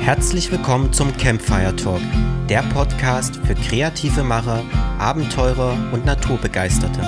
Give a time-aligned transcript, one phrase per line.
[0.00, 2.00] Herzlich willkommen zum Campfire Talk,
[2.48, 4.64] der Podcast für kreative Macher,
[4.98, 7.02] Abenteurer und Naturbegeisterte.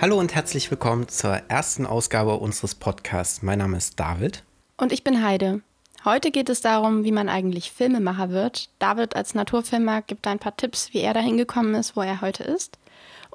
[0.00, 3.42] Hallo und herzlich willkommen zur ersten Ausgabe unseres Podcasts.
[3.42, 4.44] Mein Name ist David.
[4.76, 5.60] Und ich bin Heide.
[6.04, 8.70] Heute geht es darum, wie man eigentlich Filmemacher wird.
[8.78, 12.44] David als Naturfilmer gibt ein paar Tipps, wie er dahin gekommen ist, wo er heute
[12.44, 12.78] ist.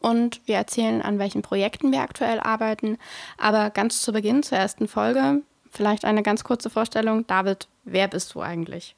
[0.01, 2.97] Und wir erzählen, an welchen Projekten wir aktuell arbeiten.
[3.37, 7.27] Aber ganz zu Beginn, zur ersten Folge, vielleicht eine ganz kurze Vorstellung.
[7.27, 8.95] David, wer bist du eigentlich?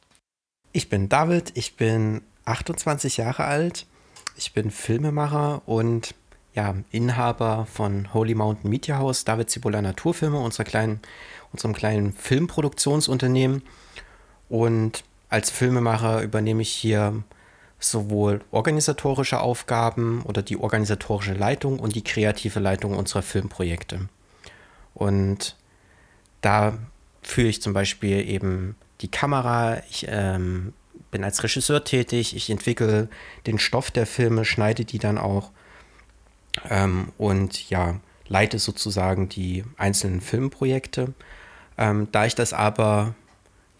[0.73, 3.85] Ich bin David, ich bin 28 Jahre alt,
[4.37, 6.15] ich bin Filmemacher und
[6.53, 10.99] ja, Inhaber von Holy Mountain Media House, David Zibola Naturfilme, unserer kleinen,
[11.51, 13.63] unserem kleinen Filmproduktionsunternehmen.
[14.49, 17.23] Und als Filmemacher übernehme ich hier
[17.81, 24.07] sowohl organisatorische Aufgaben oder die organisatorische Leitung und die kreative Leitung unserer Filmprojekte.
[24.93, 25.57] Und
[26.41, 26.77] da
[27.23, 30.73] führe ich zum Beispiel eben die Kamera, ich ähm,
[31.09, 33.09] bin als Regisseur tätig, ich entwickle
[33.47, 35.51] den Stoff der Filme, schneide die dann auch
[36.69, 41.13] ähm, und ja, leite sozusagen die einzelnen Filmprojekte.
[41.77, 43.15] Ähm, da ich das aber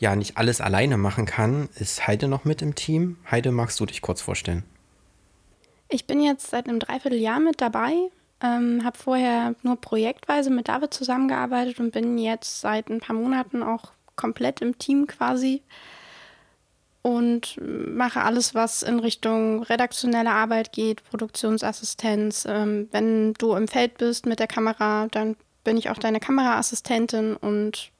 [0.01, 3.17] ja nicht alles alleine machen kann, ist Heide noch mit im Team.
[3.29, 4.63] Heide, magst du dich kurz vorstellen?
[5.89, 7.93] Ich bin jetzt seit einem Dreivierteljahr mit dabei,
[8.41, 13.61] ähm, habe vorher nur projektweise mit David zusammengearbeitet und bin jetzt seit ein paar Monaten
[13.61, 15.61] auch komplett im Team quasi
[17.03, 22.45] und mache alles, was in Richtung redaktionelle Arbeit geht, Produktionsassistenz.
[22.47, 27.35] Ähm, wenn du im Feld bist mit der Kamera, dann bin ich auch deine Kameraassistentin
[27.35, 27.91] und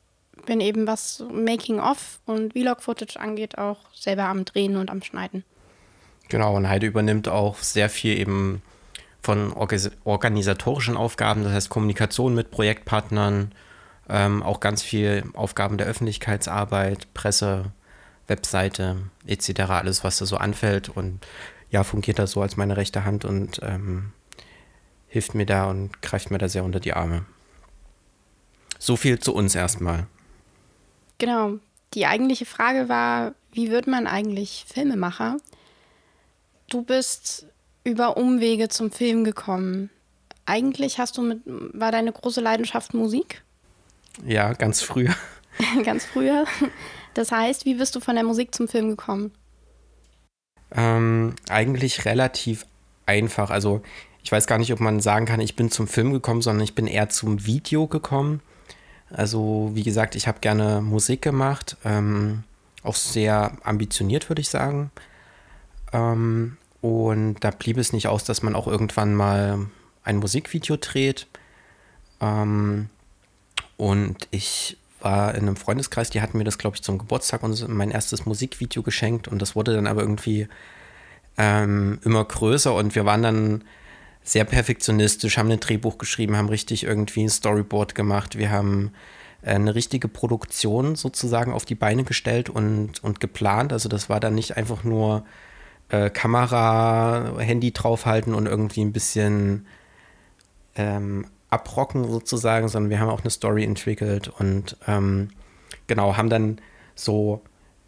[0.46, 5.44] bin eben, was Making-of und Vlog-Footage angeht, auch selber am Drehen und am Schneiden.
[6.30, 8.62] Genau, und Heide übernimmt auch sehr viel eben
[9.22, 9.54] von
[10.04, 13.52] organisatorischen Aufgaben, das heißt Kommunikation mit Projektpartnern,
[14.10, 17.72] ähm, auch ganz viel Aufgaben der Öffentlichkeitsarbeit, Presse,
[18.28, 21.20] Webseite etc., alles, was da so anfällt und
[21.70, 24.12] ja, fungiert da so als meine rechte Hand und ähm,
[25.08, 27.26] hilft mir da und greift mir da sehr unter die Arme.
[28.80, 30.08] So viel zu uns erstmal.
[31.22, 31.60] Genau.
[31.94, 35.38] Die eigentliche Frage war, wie wird man eigentlich Filmemacher?
[36.68, 37.46] Du bist
[37.84, 39.92] über Umwege zum Film gekommen.
[40.48, 43.44] Eigentlich hast du mit, war deine große Leidenschaft Musik?
[44.26, 45.14] Ja, ganz früher.
[45.86, 46.46] ganz früher.
[47.14, 49.32] Das heißt, wie bist du von der Musik zum Film gekommen?
[50.72, 52.66] Ähm, eigentlich relativ
[53.06, 53.52] einfach.
[53.52, 53.84] Also
[54.24, 56.74] ich weiß gar nicht, ob man sagen kann, ich bin zum Film gekommen, sondern ich
[56.74, 58.42] bin eher zum Video gekommen.
[59.14, 62.44] Also wie gesagt, ich habe gerne Musik gemacht, ähm,
[62.84, 64.92] auch sehr ambitioniert, würde ich sagen.
[65.94, 69.68] Ähm, und da blieb es nicht aus, dass man auch irgendwann mal
[70.04, 71.28] ein Musikvideo dreht.
[72.20, 72.90] Ähm,
[73.78, 77.68] und ich war in einem Freundeskreis, die hatten mir das, glaube ich, zum Geburtstag und
[77.70, 80.48] mein erstes Musikvideo geschenkt und das wurde dann aber irgendwie
[81.38, 83.64] ähm, immer größer und wir waren dann
[84.24, 88.92] sehr perfektionistisch, haben ein Drehbuch geschrieben, haben richtig irgendwie ein Storyboard gemacht, wir haben
[89.42, 93.74] äh, eine richtige Produktion sozusagen auf die Beine gestellt und, und geplant.
[93.74, 95.26] Also das war dann nicht einfach nur
[95.90, 99.66] äh, Kamera, Handy draufhalten und irgendwie ein bisschen
[100.76, 105.30] ähm, abrocken sozusagen, sondern wir haben auch eine Story entwickelt und ähm,
[105.88, 106.62] genau, haben dann
[106.96, 107.42] so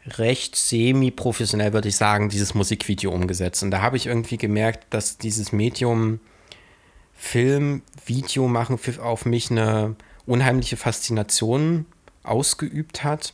[0.06, 3.64] recht semi-professionell, würde ich sagen, dieses Musikvideo umgesetzt.
[3.64, 6.20] Und da habe ich irgendwie gemerkt, dass dieses Medium
[7.16, 11.86] Film, Video machen auf mich eine unheimliche Faszination
[12.24, 13.34] ausgeübt hat.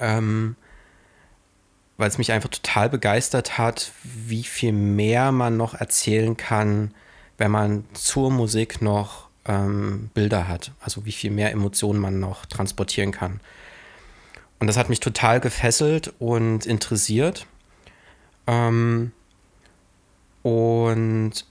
[0.00, 0.56] Ähm,
[1.98, 6.94] weil es mich einfach total begeistert hat, wie viel mehr man noch erzählen kann,
[7.36, 10.72] wenn man zur Musik noch ähm, Bilder hat.
[10.80, 13.40] Also wie viel mehr Emotionen man noch transportieren kann.
[14.58, 17.46] Und das hat mich total gefesselt und interessiert.
[18.46, 19.12] Ähm,
[20.42, 21.44] und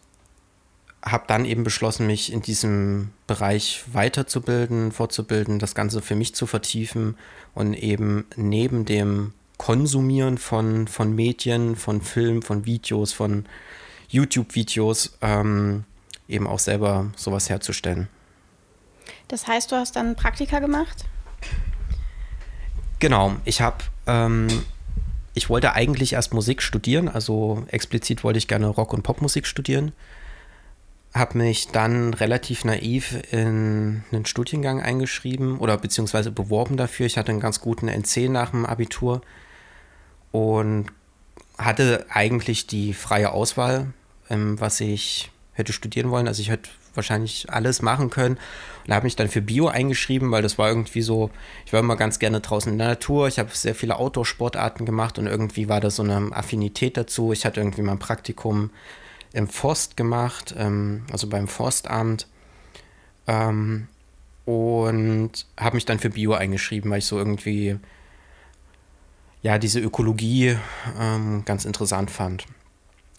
[1.04, 6.48] habe dann eben beschlossen, mich in diesem Bereich weiterzubilden, fortzubilden, das Ganze für mich zu
[6.48, 7.18] vertiefen
[7.54, 13.46] und eben neben dem Konsumieren von, von Medien, von Filmen, von Videos, von
[14.10, 15.84] YouTube-Videos ähm,
[16.28, 18.08] eben auch selber sowas herzustellen.
[19.28, 21.06] Das heißt, du hast dann Praktika gemacht?
[23.00, 23.78] Genau, ich habe,
[24.08, 24.48] ähm,
[25.34, 29.92] ich wollte eigentlich erst Musik studieren, also explizit wollte ich gerne Rock- und Popmusik studieren.
[31.14, 37.06] Habe mich dann relativ naiv in einen Studiengang eingeschrieben oder beziehungsweise beworben dafür.
[37.06, 39.22] Ich hatte einen ganz guten NC nach dem Abitur
[40.32, 40.88] und
[41.58, 43.94] hatte eigentlich die freie Auswahl,
[44.30, 46.28] ähm, was ich hätte studieren wollen.
[46.28, 48.38] Also ich hätte wahrscheinlich alles machen können
[48.86, 51.30] und habe mich dann für Bio eingeschrieben, weil das war irgendwie so,
[51.66, 55.20] ich war immer ganz gerne draußen in der Natur, ich habe sehr viele Outdoor-Sportarten gemacht
[55.20, 57.32] und irgendwie war da so eine Affinität dazu.
[57.34, 58.72] Ich hatte irgendwie mein Praktikum
[59.34, 62.28] im Forst gemacht, ähm, also beim Forstamt
[63.28, 63.88] ähm,
[64.46, 67.78] und habe mich dann für Bio eingeschrieben, weil ich so irgendwie
[69.42, 70.58] ja diese Ökologie
[71.00, 72.46] ähm, ganz interessant fand.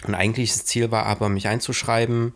[0.05, 2.33] Und eigentlich das Ziel war aber, mich einzuschreiben,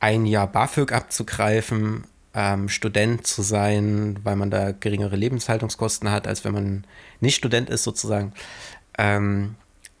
[0.00, 2.04] ein Jahr BAföG abzugreifen,
[2.34, 6.84] ähm, Student zu sein, weil man da geringere Lebenshaltungskosten hat, als wenn man
[7.20, 8.32] nicht Student ist sozusagen.
[8.98, 9.54] Ähm,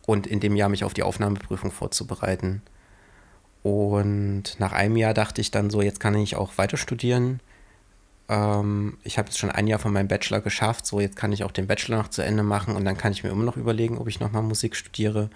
[0.06, 2.62] und in dem Jahr mich auf die Aufnahmeprüfung vorzubereiten.
[3.62, 7.40] Und nach einem Jahr dachte ich dann so, jetzt kann ich auch weiter studieren.
[8.28, 11.44] Ähm, ich habe jetzt schon ein Jahr von meinem Bachelor geschafft, so jetzt kann ich
[11.44, 13.98] auch den Bachelor noch zu Ende machen und dann kann ich mir immer noch überlegen,
[13.98, 15.30] ob ich nochmal Musik studiere.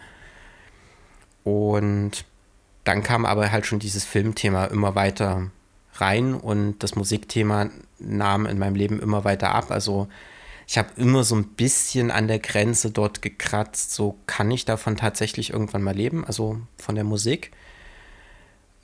[1.47, 2.25] Und
[2.83, 5.53] dann kam aber halt schon dieses Filmthema immer weiter
[5.93, 7.71] rein und das Musikthema
[8.01, 9.71] nahm in meinem Leben immer weiter ab.
[9.71, 10.09] Also
[10.67, 14.97] ich habe immer so ein bisschen an der Grenze dort gekratzt, so kann ich davon
[14.97, 17.53] tatsächlich irgendwann mal leben, also von der Musik.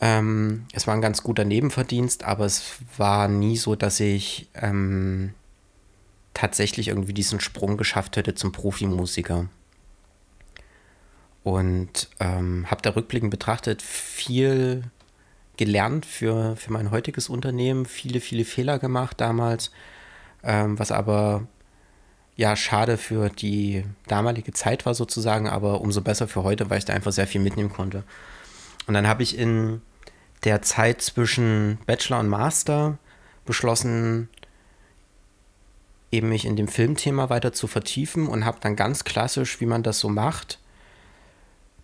[0.01, 5.35] Ähm, es war ein ganz guter Nebenverdienst, aber es war nie so, dass ich ähm,
[6.33, 9.49] tatsächlich irgendwie diesen Sprung geschafft hätte zum Profimusiker.
[11.45, 14.85] Und ähm, habe da rückblickend betrachtet viel
[15.57, 19.71] gelernt für, für mein heutiges Unternehmen, viele, viele Fehler gemacht damals,
[20.43, 21.47] ähm, was aber
[22.37, 26.85] ja schade für die damalige Zeit war sozusagen, aber umso besser für heute, weil ich
[26.85, 28.05] da einfach sehr viel mitnehmen konnte.
[28.87, 29.83] Und dann habe ich in
[30.45, 32.99] der Zeit zwischen Bachelor und Master
[33.45, 34.29] beschlossen,
[36.11, 39.83] eben mich in dem Filmthema weiter zu vertiefen und habe dann ganz klassisch, wie man
[39.83, 40.59] das so macht,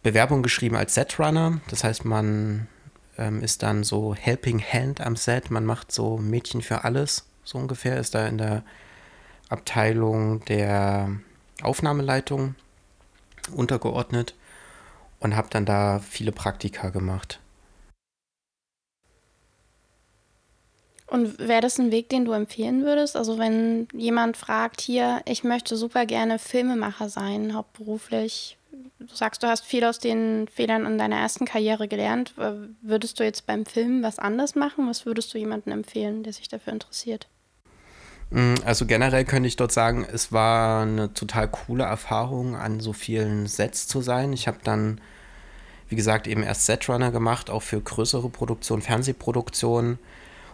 [0.02, 1.60] Bewerbung geschrieben als Setrunner.
[1.68, 2.68] Das heißt, man
[3.16, 5.50] ähm, ist dann so Helping Hand am Set.
[5.50, 7.98] Man macht so Mädchen für alles, so ungefähr.
[7.98, 8.62] Ist da in der
[9.48, 11.10] Abteilung der
[11.62, 12.54] Aufnahmeleitung
[13.54, 14.34] untergeordnet
[15.20, 17.40] und habe dann da viele Praktika gemacht.
[21.08, 23.16] Und wäre das ein Weg, den du empfehlen würdest?
[23.16, 28.58] Also wenn jemand fragt, hier, ich möchte super gerne Filmemacher sein, hauptberuflich,
[28.98, 32.34] du sagst, du hast viel aus den Fehlern in deiner ersten Karriere gelernt.
[32.82, 34.86] Würdest du jetzt beim Film was anders machen?
[34.86, 37.26] Was würdest du jemandem empfehlen, der sich dafür interessiert?
[38.28, 42.92] Mm, also generell könnte ich dort sagen, es war eine total coole Erfahrung, an so
[42.92, 44.34] vielen Sets zu sein.
[44.34, 45.00] Ich habe dann,
[45.88, 49.98] wie gesagt, eben erst Setrunner gemacht, auch für größere Produktionen, Fernsehproduktionen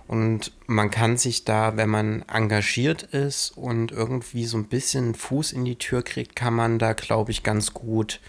[0.06, 5.52] und man kann sich da, wenn man engagiert ist und irgendwie so ein bisschen Fuß
[5.52, 8.20] in die Tür kriegt, kann man da, glaube ich, ganz gut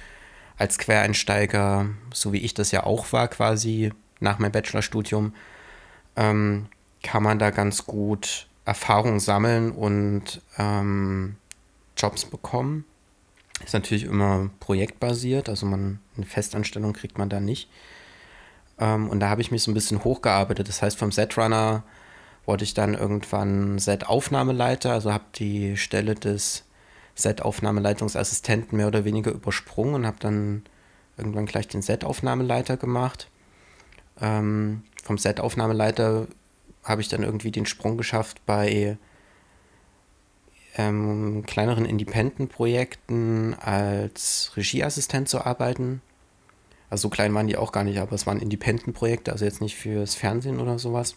[0.58, 3.92] als Quereinsteiger, so wie ich das ja auch war, quasi
[4.22, 5.34] nach meinem Bachelorstudium,
[6.16, 6.68] ähm,
[7.04, 11.36] kann man da ganz gut Erfahrung sammeln und ähm,
[11.98, 12.86] Jobs bekommen.
[13.64, 17.70] Ist natürlich immer projektbasiert, also man eine Festanstellung kriegt man da nicht.
[18.80, 20.68] Ähm, und da habe ich mich so ein bisschen hochgearbeitet.
[20.68, 21.84] Das heißt, vom Setrunner
[22.46, 26.64] wurde ich dann irgendwann Set-Aufnahmeleiter, also habe die Stelle des
[27.16, 30.64] Set-Aufnahmeleitungsassistenten mehr oder weniger übersprungen und habe dann
[31.18, 33.30] irgendwann gleich den Set-Aufnahmeleiter gemacht.
[34.22, 36.28] Ähm, vom Set-Aufnahmeleiter
[36.84, 38.98] habe ich dann irgendwie den Sprung geschafft bei
[40.78, 46.02] ähm, kleineren Independent-Projekten als Regieassistent zu arbeiten.
[46.90, 49.76] Also so klein waren die auch gar nicht, aber es waren Independent-Projekte, also jetzt nicht
[49.76, 51.16] fürs Fernsehen oder sowas.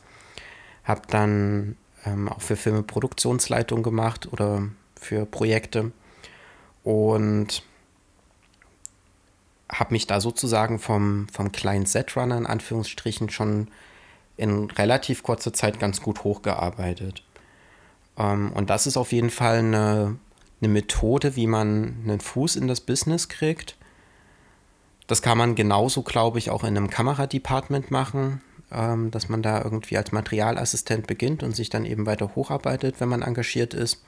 [0.85, 5.93] Hab dann ähm, auch für Filme Produktionsleitung gemacht oder für Projekte
[6.85, 7.63] und
[9.71, 13.69] habe mich da sozusagen vom, vom kleinen Setrunner in Anführungsstrichen schon
[14.39, 17.23] in relativ kurzer Zeit ganz gut hochgearbeitet.
[18.17, 20.17] Ähm, und das ist auf jeden Fall eine,
[20.61, 23.78] eine Methode, wie man einen Fuß in das Business kriegt
[25.09, 29.63] das kann man genauso, glaube ich, auch in einem Kameradepartment machen, ähm, dass man da
[29.65, 34.05] irgendwie als Materialassistent beginnt und sich dann eben weiter hocharbeitet, wenn man engagiert ist.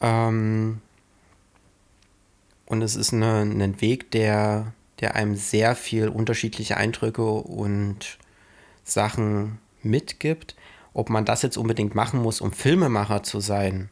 [0.00, 0.80] Ähm,
[2.66, 8.18] und es ist eine, ein Weg, der, der einem sehr viel unterschiedliche Eindrücke und
[8.82, 10.56] Sachen mitgibt.
[10.92, 13.90] Ob man das jetzt unbedingt machen muss, um Filmemacher zu sein,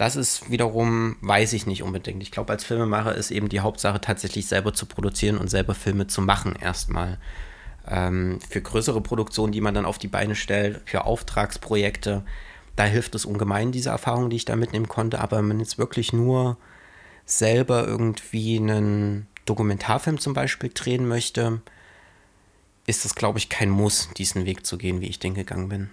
[0.00, 2.22] das ist wiederum, weiß ich nicht unbedingt.
[2.22, 6.06] Ich glaube, als Filmemacher ist eben die Hauptsache tatsächlich selber zu produzieren und selber Filme
[6.06, 7.18] zu machen erstmal.
[7.86, 12.24] Ähm, für größere Produktionen, die man dann auf die Beine stellt, für Auftragsprojekte,
[12.76, 15.20] da hilft es ungemein, diese Erfahrung, die ich da mitnehmen konnte.
[15.20, 16.56] Aber wenn man jetzt wirklich nur
[17.26, 21.60] selber irgendwie einen Dokumentarfilm zum Beispiel drehen möchte,
[22.86, 25.90] ist es, glaube ich, kein Muss, diesen Weg zu gehen, wie ich den gegangen bin.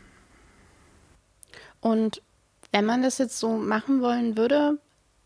[1.82, 2.22] Und
[2.72, 4.80] wenn man das jetzt so machen wollen würde,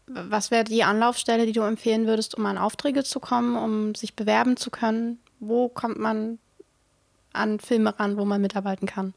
[0.07, 4.15] was wäre die Anlaufstelle, die du empfehlen würdest, um an Aufträge zu kommen, um sich
[4.15, 5.19] bewerben zu können?
[5.39, 6.39] Wo kommt man
[7.33, 9.13] an Filme ran, wo man mitarbeiten kann?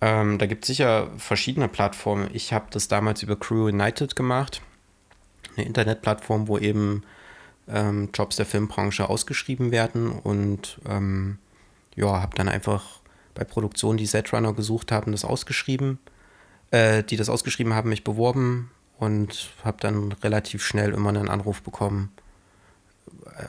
[0.00, 2.28] Ähm, da gibt es sicher verschiedene Plattformen.
[2.32, 4.60] Ich habe das damals über Crew United gemacht,
[5.56, 7.02] eine Internetplattform, wo eben
[7.68, 11.38] ähm, Jobs der Filmbranche ausgeschrieben werden und ähm,
[11.94, 13.00] ja, habe dann einfach
[13.34, 15.98] bei Produktionen, die Z-Runner gesucht haben, das ausgeschrieben,
[16.70, 21.62] äh, die das ausgeschrieben haben, mich beworben und habe dann relativ schnell immer einen Anruf
[21.62, 22.12] bekommen.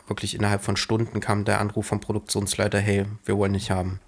[0.07, 3.99] Wirklich innerhalb von Stunden kam der Anruf vom Produktionsleiter, hey, wir wollen dich haben.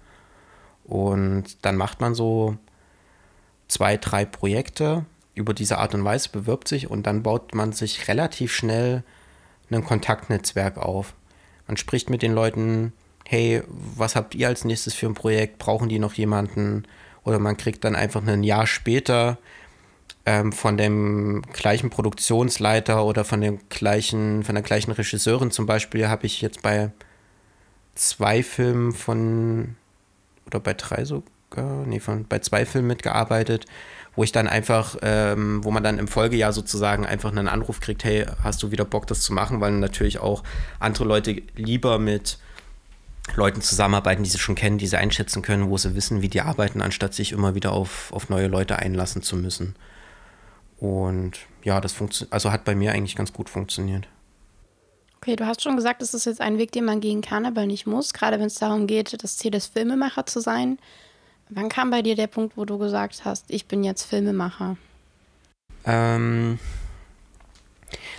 [0.84, 2.56] Und dann macht man so
[3.68, 8.08] zwei, drei Projekte über diese Art und Weise, bewirbt sich und dann baut man sich
[8.08, 9.04] relativ schnell
[9.70, 11.14] ein Kontaktnetzwerk auf.
[11.66, 12.92] Man spricht mit den Leuten,
[13.24, 15.58] hey, was habt ihr als nächstes für ein Projekt?
[15.58, 16.84] Brauchen die noch jemanden?
[17.24, 19.38] Oder man kriegt dann einfach ein Jahr später
[20.26, 25.50] ähm, von dem gleichen Produktionsleiter oder von dem gleichen, von der gleichen Regisseurin.
[25.50, 26.92] Zum Beispiel habe ich jetzt bei
[27.94, 29.76] zwei Filmen von
[30.46, 33.66] oder bei drei sogar, nee, von bei zwei Filmen mitgearbeitet,
[34.16, 38.04] wo ich dann einfach, ähm, wo man dann im Folgejahr sozusagen einfach einen Anruf kriegt,
[38.04, 40.42] hey, hast du wieder Bock, das zu machen, weil natürlich auch
[40.78, 42.38] andere Leute lieber mit
[43.36, 46.40] Leuten zusammenarbeiten, die sie schon kennen, die sie einschätzen können, wo sie wissen, wie die
[46.40, 49.76] arbeiten, anstatt sich immer wieder auf, auf neue Leute einlassen zu müssen.
[50.78, 54.08] Und ja, das funktioniert, also hat bei mir eigentlich ganz gut funktioniert.
[55.18, 57.66] Okay, du hast schon gesagt, das ist jetzt ein Weg, den man gehen kann, aber
[57.66, 60.78] nicht muss, gerade wenn es darum geht, das Ziel des Filmemacher zu sein.
[61.50, 64.78] Wann kam bei dir der Punkt, wo du gesagt hast, ich bin jetzt Filmemacher?
[65.84, 66.58] Ähm,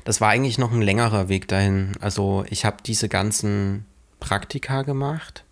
[0.03, 1.93] das war eigentlich noch ein längerer Weg dahin.
[2.01, 3.85] Also ich habe diese ganzen
[4.21, 5.43] Praktika gemacht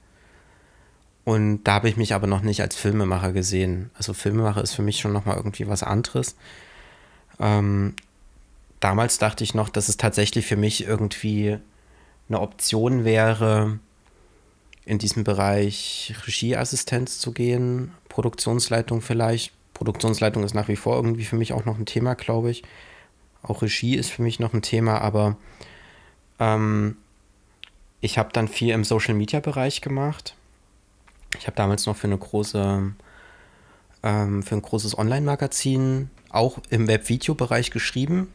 [1.29, 3.91] und da habe ich mich aber noch nicht als Filmemacher gesehen.
[3.93, 6.35] Also Filmemacher ist für mich schon nochmal irgendwie was anderes.
[7.39, 7.93] Ähm,
[8.79, 11.59] damals dachte ich noch, dass es tatsächlich für mich irgendwie
[12.29, 13.77] eine Option wäre,
[14.85, 19.53] in diesem Bereich Regieassistenz zu gehen, Produktionsleitung vielleicht.
[19.75, 22.63] Produktionsleitung ist nach wie vor irgendwie für mich auch noch ein Thema, glaube ich.
[23.43, 25.38] Auch Regie ist für mich noch ein Thema, aber
[26.39, 26.97] ähm,
[28.01, 30.36] ich habe dann viel im Social-Media-Bereich gemacht.
[31.38, 32.94] Ich habe damals noch für eine große,
[34.03, 38.34] ähm, für ein großes Online-Magazin auch im Web-Video-Bereich geschrieben.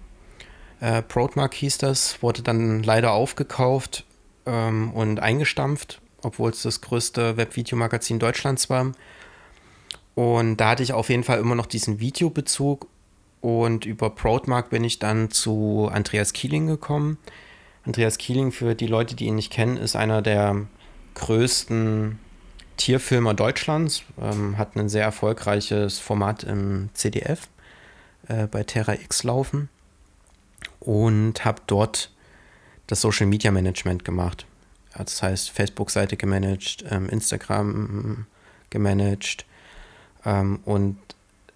[0.80, 4.04] Äh, Broadmark hieß das, wurde dann leider aufgekauft
[4.46, 8.92] ähm, und eingestampft, obwohl es das größte Web-Video-Magazin Deutschlands war.
[10.14, 12.86] Und da hatte ich auf jeden Fall immer noch diesen Videobezug.
[13.40, 17.18] Und über Broadmark bin ich dann zu Andreas Kieling gekommen.
[17.86, 20.66] Andreas Kieling, für die Leute, die ihn nicht kennen, ist einer der
[21.14, 22.18] größten
[22.76, 27.48] Tierfilmer Deutschlands, ähm, hat ein sehr erfolgreiches Format im CDF
[28.28, 29.68] äh, bei Terra X laufen
[30.80, 32.10] und habe dort
[32.86, 34.46] das Social Media Management gemacht.
[34.96, 38.26] Das heißt, Facebook-Seite gemanagt, ähm, Instagram
[38.70, 39.44] gemanagt
[40.24, 40.96] ähm, und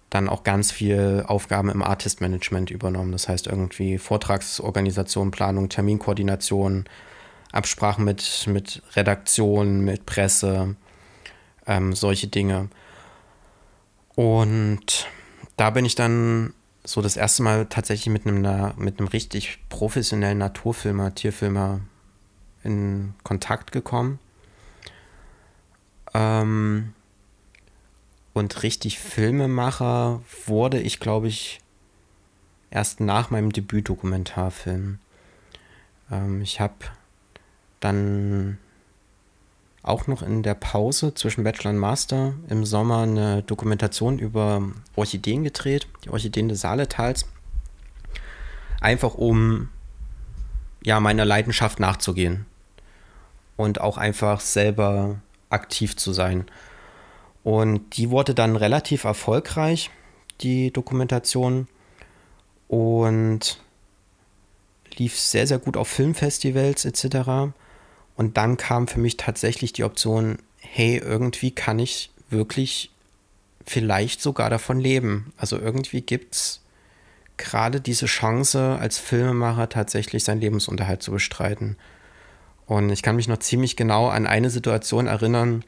[0.09, 3.11] dann auch ganz viel Aufgaben im Artist Management übernommen.
[3.11, 6.85] Das heißt, irgendwie Vortragsorganisation, Planung, Terminkoordination,
[7.51, 10.75] Absprachen mit, mit Redaktion, mit Presse,
[11.67, 12.69] ähm, solche Dinge.
[14.15, 15.07] Und
[15.57, 20.39] da bin ich dann so das erste Mal tatsächlich mit einem, mit einem richtig professionellen
[20.39, 21.81] Naturfilmer, Tierfilmer
[22.63, 24.19] in Kontakt gekommen.
[26.13, 26.93] Ähm,
[28.33, 31.59] und richtig Filmemacher wurde ich, glaube ich,
[32.71, 34.99] erst nach meinem Debüt-Dokumentarfilm.
[36.11, 36.75] Ähm, ich habe
[37.79, 38.57] dann
[39.81, 44.61] auch noch in der Pause zwischen Bachelor und Master im Sommer eine Dokumentation über
[44.95, 47.25] Orchideen gedreht, die Orchideen des Saaletals.
[48.81, 49.69] Einfach um
[50.83, 52.45] ja meiner Leidenschaft nachzugehen
[53.57, 55.17] und auch einfach selber
[55.49, 56.45] aktiv zu sein.
[57.43, 59.89] Und die wurde dann relativ erfolgreich,
[60.41, 61.67] die Dokumentation.
[62.67, 63.59] Und
[64.97, 67.53] lief sehr, sehr gut auf Filmfestivals etc.
[68.15, 72.91] Und dann kam für mich tatsächlich die Option, hey, irgendwie kann ich wirklich
[73.65, 75.33] vielleicht sogar davon leben.
[75.37, 76.61] Also irgendwie gibt es
[77.37, 81.77] gerade diese Chance, als Filmemacher tatsächlich seinen Lebensunterhalt zu bestreiten.
[82.65, 85.63] Und ich kann mich noch ziemlich genau an eine Situation erinnern,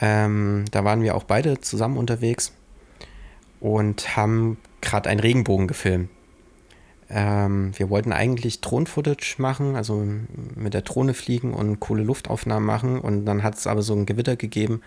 [0.00, 2.52] ähm, da waren wir auch beide zusammen unterwegs
[3.60, 6.10] und haben gerade einen Regenbogen gefilmt.
[7.10, 10.06] Ähm, wir wollten eigentlich Drohnen-Footage machen, also
[10.54, 13.00] mit der Drohne fliegen und coole Luftaufnahmen machen.
[13.00, 14.82] Und dann hat es aber so ein Gewitter gegeben.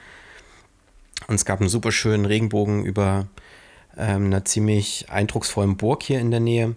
[1.27, 3.27] Und es gab einen super schönen Regenbogen über
[3.97, 6.75] ähm, einer ziemlich eindrucksvollen Burg hier in der Nähe.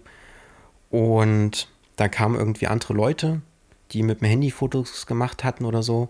[0.91, 3.43] Und da kamen irgendwie andere Leute,
[3.93, 6.09] die mit dem Handy Fotos gemacht hatten oder so.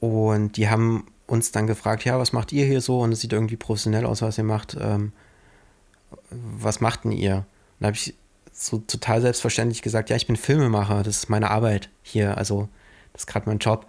[0.00, 3.00] Und die haben uns dann gefragt, ja, was macht ihr hier so?
[3.00, 4.76] Und es sieht irgendwie professionell aus, was ihr macht.
[4.80, 5.12] Ähm,
[6.30, 7.36] was macht denn ihr?
[7.36, 7.44] Und
[7.80, 8.14] da habe ich
[8.52, 12.68] so total selbstverständlich gesagt, ja, ich bin Filmemacher, das ist meine Arbeit hier, also
[13.12, 13.86] das ist gerade mein Job.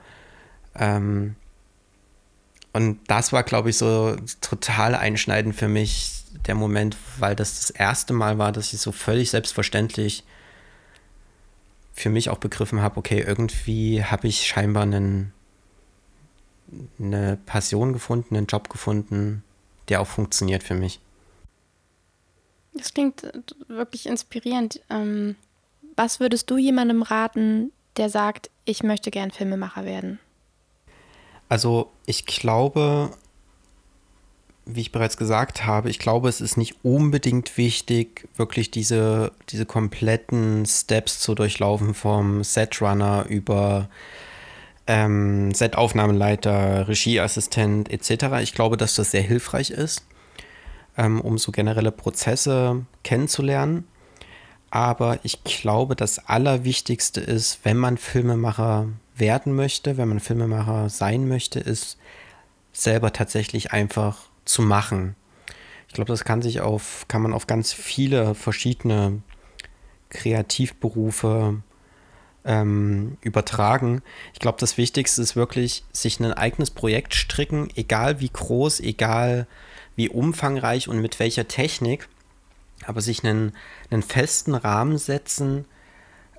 [0.76, 1.36] Ähm,
[2.74, 7.70] und das war, glaube ich, so total einschneidend für mich, der Moment, weil das das
[7.72, 10.24] erste Mal war, dass ich so völlig selbstverständlich
[11.94, 15.34] für mich auch begriffen habe, okay, irgendwie habe ich scheinbar einen,
[17.00, 19.44] eine Passion gefunden, einen Job gefunden,
[19.88, 21.00] der auch funktioniert für mich.
[22.74, 23.32] Das klingt
[23.68, 24.82] wirklich inspirierend.
[24.90, 25.36] Ähm,
[25.96, 30.20] was würdest du jemandem raten, der sagt, ich möchte gern Filmemacher werden?
[31.50, 33.12] Also ich glaube,
[34.66, 39.66] wie ich bereits gesagt habe, ich glaube, es ist nicht unbedingt wichtig, wirklich diese, diese
[39.66, 43.90] kompletten Steps zu durchlaufen, vom Setrunner über
[44.90, 48.42] ähm, Setaufnahmeleiter, Regieassistent etc.
[48.42, 50.04] Ich glaube, dass das sehr hilfreich ist,
[50.98, 53.88] ähm, um so generelle Prozesse kennenzulernen.
[54.72, 61.28] Aber ich glaube, das Allerwichtigste ist, wenn man Filmemacher werden möchte, wenn man Filmemacher sein
[61.28, 62.00] möchte, ist
[62.74, 65.16] selber tatsächlich einfach zu machen.
[65.88, 69.22] Ich glaube, das kann sich auf, kann man auf ganz viele verschiedene
[70.10, 71.62] Kreativberufe
[72.46, 74.02] ähm, übertragen.
[74.34, 79.48] Ich glaube, das Wichtigste ist wirklich, sich ein eigenes Projekt stricken, egal wie groß, egal
[79.96, 82.08] wie umfangreich und mit welcher Technik,
[82.86, 83.54] aber sich einen,
[83.92, 85.66] einen festen Rahmen setzen,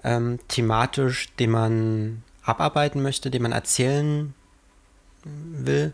[0.02, 4.34] ähm, thematisch, den man abarbeiten möchte, den man erzählen
[5.24, 5.92] will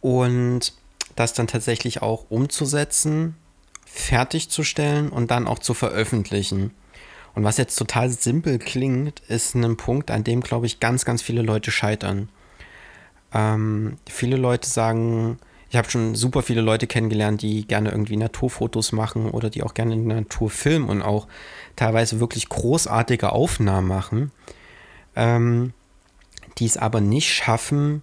[0.00, 0.72] und
[1.16, 3.36] das dann tatsächlich auch umzusetzen,
[3.84, 6.72] fertigzustellen und dann auch zu veröffentlichen.
[7.34, 11.22] Und was jetzt total simpel klingt, ist ein Punkt, an dem, glaube ich, ganz, ganz
[11.22, 12.28] viele Leute scheitern.
[13.32, 15.38] Ähm, viele Leute sagen,
[15.70, 19.72] ich habe schon super viele Leute kennengelernt, die gerne irgendwie Naturfotos machen oder die auch
[19.72, 21.28] gerne in Natur filmen und auch
[21.76, 24.32] teilweise wirklich großartige Aufnahmen machen,
[25.16, 25.72] ähm,
[26.58, 28.02] die es aber nicht schaffen,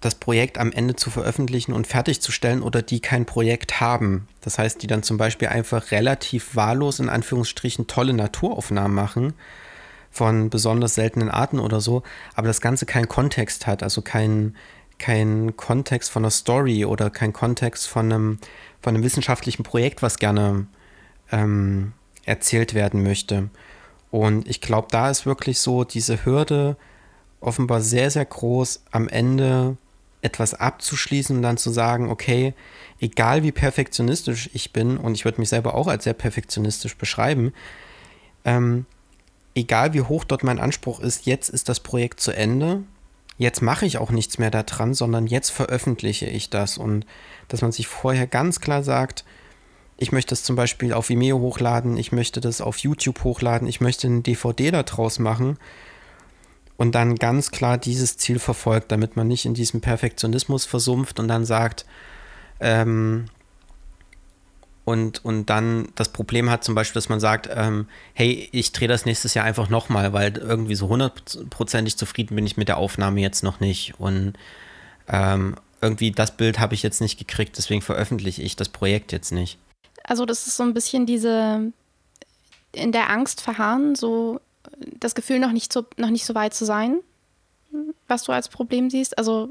[0.00, 4.28] das Projekt am Ende zu veröffentlichen und fertigzustellen oder die kein Projekt haben.
[4.40, 9.34] Das heißt, die dann zum Beispiel einfach relativ wahllos in Anführungsstrichen tolle Naturaufnahmen machen
[10.10, 12.02] von besonders seltenen Arten oder so,
[12.34, 14.56] aber das Ganze keinen Kontext hat, also keinen
[14.98, 18.38] kein Kontext von einer Story oder kein Kontext von einem,
[18.80, 20.66] von einem wissenschaftlichen Projekt, was gerne
[21.30, 21.92] ähm,
[22.24, 23.48] erzählt werden möchte.
[24.10, 26.76] Und ich glaube, da ist wirklich so diese Hürde
[27.40, 29.76] offenbar sehr, sehr groß, am Ende
[30.20, 32.54] etwas abzuschließen und dann zu sagen, okay,
[33.00, 37.52] egal wie perfektionistisch ich bin, und ich würde mich selber auch als sehr perfektionistisch beschreiben,
[38.44, 38.86] ähm,
[39.54, 42.82] egal wie hoch dort mein Anspruch ist, jetzt ist das Projekt zu Ende,
[43.38, 46.78] jetzt mache ich auch nichts mehr daran, sondern jetzt veröffentliche ich das.
[46.78, 47.06] Und
[47.46, 49.24] dass man sich vorher ganz klar sagt,
[49.96, 53.80] ich möchte das zum Beispiel auf Vimeo hochladen, ich möchte das auf YouTube hochladen, ich
[53.80, 55.58] möchte eine DVD daraus machen
[56.78, 61.28] und dann ganz klar dieses Ziel verfolgt, damit man nicht in diesem Perfektionismus versumpft und
[61.28, 61.84] dann sagt,
[62.60, 63.26] ähm,
[64.84, 68.88] und, und dann das Problem hat zum Beispiel, dass man sagt, ähm, hey, ich drehe
[68.88, 73.20] das nächstes Jahr einfach nochmal, weil irgendwie so hundertprozentig zufrieden bin ich mit der Aufnahme
[73.20, 73.94] jetzt noch nicht.
[73.98, 74.34] Und
[75.08, 79.32] ähm, irgendwie das Bild habe ich jetzt nicht gekriegt, deswegen veröffentliche ich das Projekt jetzt
[79.32, 79.58] nicht.
[80.04, 81.72] Also das ist so ein bisschen diese
[82.72, 84.40] in der Angst verharren, so
[84.98, 87.00] das Gefühl, noch nicht, so, noch nicht so weit zu sein,
[88.06, 89.18] was du als Problem siehst?
[89.18, 89.50] Also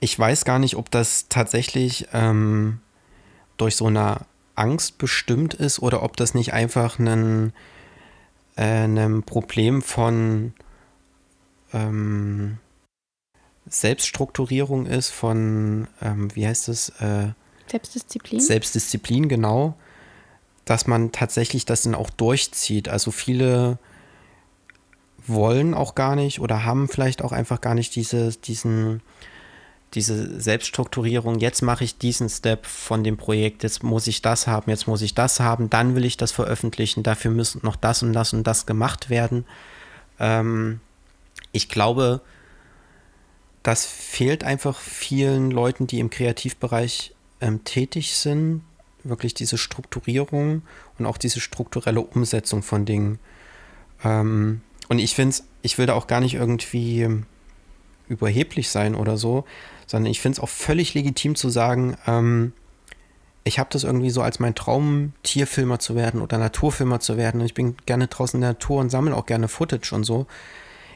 [0.00, 2.80] ich weiß gar nicht, ob das tatsächlich ähm,
[3.56, 7.52] durch so eine Angst bestimmt ist oder ob das nicht einfach ein,
[8.56, 10.54] äh, ein Problem von
[11.72, 12.58] ähm,
[13.66, 16.88] Selbststrukturierung ist, von, ähm, wie heißt es?
[17.00, 17.28] Äh,
[17.70, 18.40] Selbstdisziplin.
[18.40, 19.74] Selbstdisziplin, genau.
[20.64, 22.88] Dass man tatsächlich das dann auch durchzieht.
[22.88, 23.78] Also viele
[25.26, 29.02] wollen auch gar nicht oder haben vielleicht auch einfach gar nicht diese, diesen,
[29.94, 31.38] diese Selbststrukturierung.
[31.38, 35.02] Jetzt mache ich diesen Step von dem Projekt, jetzt muss ich das haben, jetzt muss
[35.02, 38.44] ich das haben, dann will ich das veröffentlichen, dafür müssen noch das und das und
[38.44, 39.44] das gemacht werden.
[40.18, 40.80] Ähm,
[41.52, 42.20] ich glaube,
[43.62, 48.62] das fehlt einfach vielen Leuten, die im Kreativbereich ähm, tätig sind,
[49.04, 50.62] wirklich diese Strukturierung
[50.98, 53.18] und auch diese strukturelle Umsetzung von Dingen.
[54.04, 57.08] Ähm, und ich finde es, ich will da auch gar nicht irgendwie
[58.08, 59.44] überheblich sein oder so,
[59.86, 62.52] sondern ich finde es auch völlig legitim zu sagen, ähm,
[63.44, 67.40] ich habe das irgendwie so als mein Traum, Tierfilmer zu werden oder Naturfilmer zu werden.
[67.40, 70.26] Und ich bin gerne draußen in der Natur und sammle auch gerne Footage und so.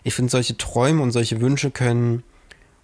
[0.05, 2.22] Ich finde, solche Träume und solche Wünsche können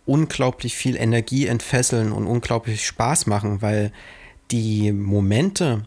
[0.05, 3.93] unglaublich viel Energie entfesseln und unglaublich Spaß machen, weil
[4.51, 5.85] die Momente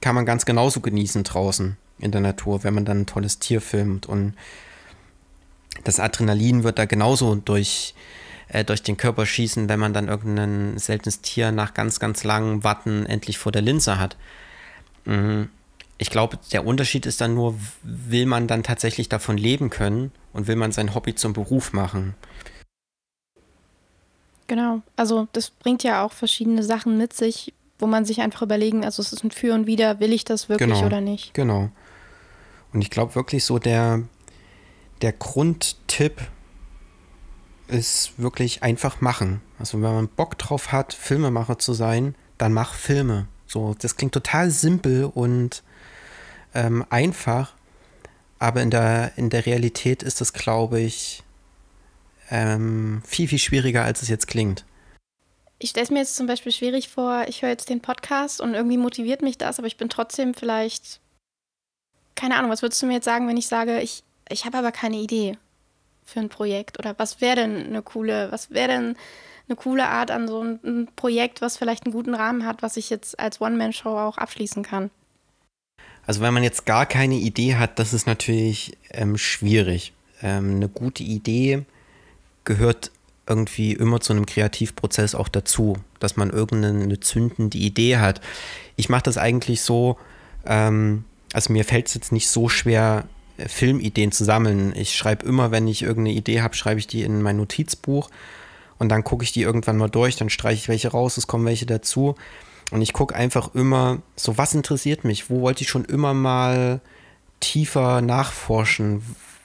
[0.00, 3.60] kann man ganz genauso genießen draußen in der Natur, wenn man dann ein tolles Tier
[3.60, 4.06] filmt.
[4.06, 4.34] Und
[5.84, 7.94] das Adrenalin wird da genauso durch
[8.48, 12.64] äh, durch den Körper schießen, wenn man dann irgendein seltenes Tier nach ganz, ganz langem
[12.64, 14.16] Warten endlich vor der Linse hat.
[15.04, 15.48] Mhm.
[15.98, 20.46] Ich glaube, der Unterschied ist dann nur, will man dann tatsächlich davon leben können und
[20.46, 22.14] will man sein Hobby zum Beruf machen.
[24.46, 28.84] Genau, also das bringt ja auch verschiedene Sachen mit sich, wo man sich einfach überlegen,
[28.84, 31.34] also es ist ein Für und Wider, will ich das wirklich genau, oder nicht?
[31.34, 31.70] Genau.
[32.76, 34.02] Und ich glaube wirklich so der,
[35.00, 36.20] der Grundtipp
[37.68, 39.40] ist wirklich einfach machen.
[39.58, 43.28] Also wenn man Bock drauf hat, Filmemacher zu sein, dann mach Filme.
[43.46, 45.62] So, das klingt total simpel und
[46.54, 47.54] ähm, einfach,
[48.38, 51.22] aber in der, in der Realität ist das, glaube ich,
[52.30, 54.66] ähm, viel, viel schwieriger, als es jetzt klingt.
[55.58, 58.52] Ich stelle es mir jetzt zum Beispiel schwierig vor, ich höre jetzt den Podcast und
[58.52, 61.00] irgendwie motiviert mich das, aber ich bin trotzdem vielleicht,
[62.16, 64.72] keine Ahnung, was würdest du mir jetzt sagen, wenn ich sage, ich, ich habe aber
[64.72, 65.38] keine Idee?
[66.06, 66.78] für ein Projekt?
[66.78, 68.96] Oder was wäre denn eine coole, was wäre denn
[69.48, 72.88] eine coole Art an so ein, Projekt, was vielleicht einen guten Rahmen hat, was ich
[72.88, 74.90] jetzt als One-Man-Show auch abschließen kann?
[76.06, 79.92] Also wenn man jetzt gar keine Idee hat, das ist natürlich ähm, schwierig.
[80.22, 81.64] Ähm, eine gute Idee
[82.44, 82.92] gehört
[83.28, 88.20] irgendwie immer zu einem Kreativprozess auch dazu, dass man irgendeine zündende Idee hat.
[88.76, 89.98] Ich mache das eigentlich so,
[90.44, 91.04] ähm,
[91.36, 93.04] also mir fällt es jetzt nicht so schwer,
[93.36, 94.72] Filmideen zu sammeln.
[94.74, 98.08] Ich schreibe immer, wenn ich irgendeine Idee habe, schreibe ich die in mein Notizbuch
[98.78, 101.44] und dann gucke ich die irgendwann mal durch, dann streiche ich welche raus, es kommen
[101.44, 102.14] welche dazu.
[102.70, 106.80] Und ich gucke einfach immer, so was interessiert mich, wo wollte ich schon immer mal
[107.40, 109.02] tiefer nachforschen,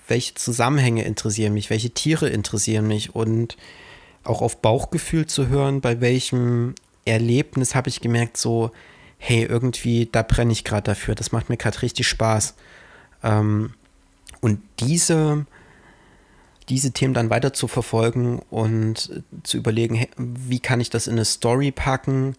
[0.08, 3.58] welche Zusammenhänge interessieren mich, welche Tiere interessieren mich und
[4.24, 6.74] auch auf Bauchgefühl zu hören, bei welchem
[7.04, 8.72] Erlebnis habe ich gemerkt, so,
[9.24, 12.56] hey, irgendwie, da brenne ich gerade dafür, das macht mir gerade richtig Spaß.
[13.22, 13.76] Ähm,
[14.42, 15.46] und diese,
[16.70, 21.26] diese Themen dann weiter zu verfolgen und zu überlegen, wie kann ich das in eine
[21.26, 22.36] Story packen?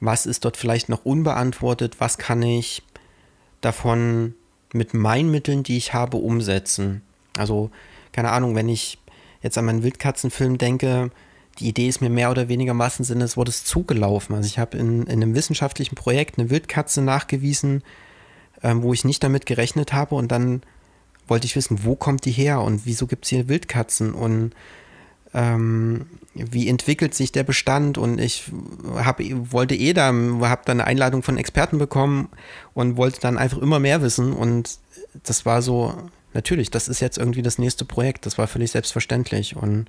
[0.00, 2.00] Was ist dort vielleicht noch unbeantwortet?
[2.00, 2.82] Was kann ich
[3.60, 4.34] davon
[4.72, 7.02] mit meinen Mitteln, die ich habe, umsetzen?
[7.38, 7.70] Also,
[8.10, 8.98] keine Ahnung, wenn ich
[9.40, 11.12] jetzt an meinen Wildkatzenfilm denke,
[11.58, 14.34] die Idee ist mir mehr oder weniger im wahrsten Sinne des Wortes zugelaufen.
[14.34, 17.82] Also ich habe in, in einem wissenschaftlichen Projekt eine Wildkatze nachgewiesen,
[18.62, 20.14] ähm, wo ich nicht damit gerechnet habe.
[20.14, 20.62] Und dann
[21.28, 24.14] wollte ich wissen, wo kommt die her und wieso gibt es hier Wildkatzen?
[24.14, 24.52] Und
[25.32, 27.98] ähm, wie entwickelt sich der Bestand?
[27.98, 28.50] Und ich
[28.96, 32.28] hab, wollte eh da, habe dann eine Einladung von Experten bekommen
[32.72, 34.32] und wollte dann einfach immer mehr wissen.
[34.32, 34.78] Und
[35.22, 35.94] das war so,
[36.32, 39.56] natürlich, das ist jetzt irgendwie das nächste Projekt, das war völlig selbstverständlich.
[39.56, 39.86] Und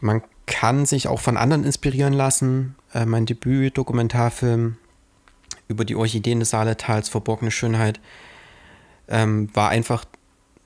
[0.00, 2.74] man kann sich auch von anderen inspirieren lassen.
[2.92, 4.76] Äh, mein Debüt-Dokumentarfilm
[5.68, 8.00] über die Orchideen des Saaletals, verborgene Schönheit,
[9.08, 10.04] ähm, war einfach,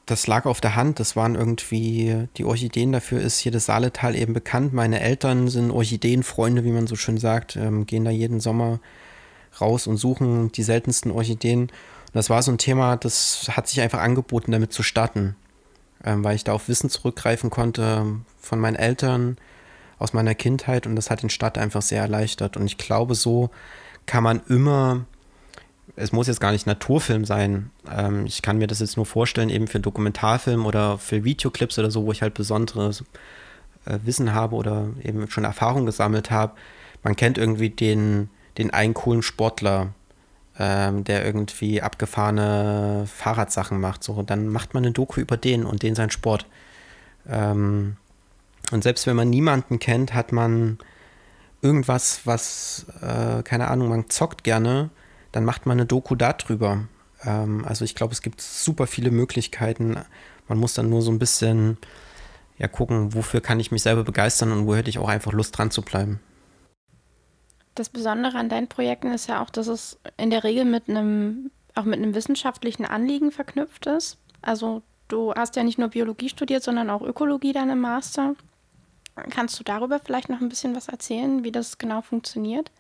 [0.07, 1.01] das lag auf der Hand.
[1.01, 4.73] Das waren irgendwie, die Orchideen dafür ist hier das Saaletal eben bekannt.
[4.73, 8.81] Meine Eltern sind Orchideenfreunde, wie man so schön sagt, ähm, gehen da jeden Sommer
[9.61, 11.63] raus und suchen die seltensten Orchideen.
[11.63, 11.71] Und
[12.15, 15.37] das war so ein Thema, das hat sich einfach angeboten, damit zu starten,
[16.05, 18.07] ähm, weil ich da auf Wissen zurückgreifen konnte
[18.41, 19.37] von meinen Eltern
[19.99, 22.57] aus meiner Kindheit und das hat den Start einfach sehr erleichtert.
[22.57, 23.51] Und ich glaube, so
[24.07, 25.07] kann man immer
[25.97, 27.71] es muss jetzt gar nicht Naturfilm sein.
[27.91, 31.91] Ähm, ich kann mir das jetzt nur vorstellen, eben für Dokumentarfilm oder für Videoclips oder
[31.91, 33.05] so, wo ich halt besonderes
[33.85, 36.55] äh, Wissen habe oder eben schon Erfahrung gesammelt habe.
[37.03, 39.93] Man kennt irgendwie den, den einen coolen Sportler,
[40.59, 44.05] ähm, der irgendwie abgefahrene Fahrradsachen macht.
[44.05, 46.47] So, dann macht man eine Doku über den und den sein Sport.
[47.29, 47.97] Ähm,
[48.71, 50.79] und selbst wenn man niemanden kennt, hat man
[51.61, 54.91] irgendwas, was, äh, keine Ahnung, man zockt gerne
[55.35, 56.85] dann macht man eine Doku darüber.
[57.25, 59.97] Ähm, also ich glaube, es gibt super viele Möglichkeiten.
[60.47, 61.77] Man muss dann nur so ein bisschen
[62.57, 65.59] ja gucken, wofür kann ich mich selber begeistern und wo hätte ich auch einfach Lust
[65.59, 66.21] dran zu bleiben.
[67.75, 71.51] Das Besondere an deinen Projekten ist ja auch, dass es in der Regel mit einem
[71.75, 74.19] auch mit einem wissenschaftlichen Anliegen verknüpft ist.
[74.43, 78.37] Also du hast ja nicht nur Biologie studiert, sondern auch Ökologie dann im Master.
[79.31, 82.71] Kannst du darüber vielleicht noch ein bisschen was erzählen, wie das genau funktioniert?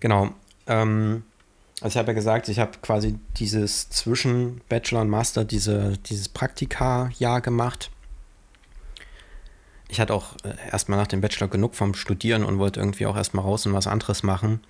[0.00, 0.30] Genau.
[0.66, 1.24] Ähm,
[1.80, 6.28] also ich habe ja gesagt, ich habe quasi dieses zwischen Bachelor und Master, diese, dieses
[6.28, 7.90] Praktika-Jahr gemacht.
[9.88, 13.16] Ich hatte auch äh, erstmal nach dem Bachelor genug vom Studieren und wollte irgendwie auch
[13.16, 14.60] erstmal raus und was anderes machen.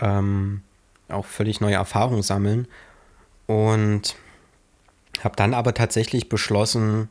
[0.00, 0.62] Ähm,
[1.08, 2.68] auch völlig neue Erfahrungen sammeln.
[3.46, 4.14] Und
[5.22, 7.08] habe dann aber tatsächlich beschlossen,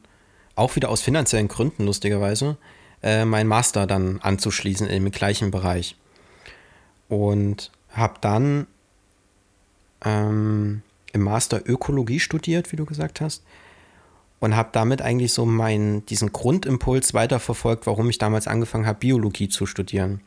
[0.56, 2.58] auch wieder aus finanziellen Gründen lustigerweise,
[3.04, 5.96] äh, meinen Master dann anzuschließen im gleichen Bereich.
[7.10, 8.68] Und habe dann
[10.06, 13.44] ähm, im Master Ökologie studiert, wie du gesagt hast.
[14.40, 19.50] Und habe damit eigentlich so meinen, diesen Grundimpuls weiterverfolgt, warum ich damals angefangen habe, Biologie
[19.50, 20.22] zu studieren.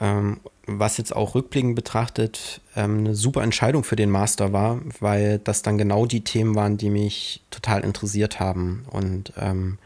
[0.00, 5.38] Ähm, was jetzt auch rückblickend betrachtet ähm, eine super Entscheidung für den Master war, weil
[5.40, 9.78] das dann genau die Themen waren, die mich total interessiert haben und ähm,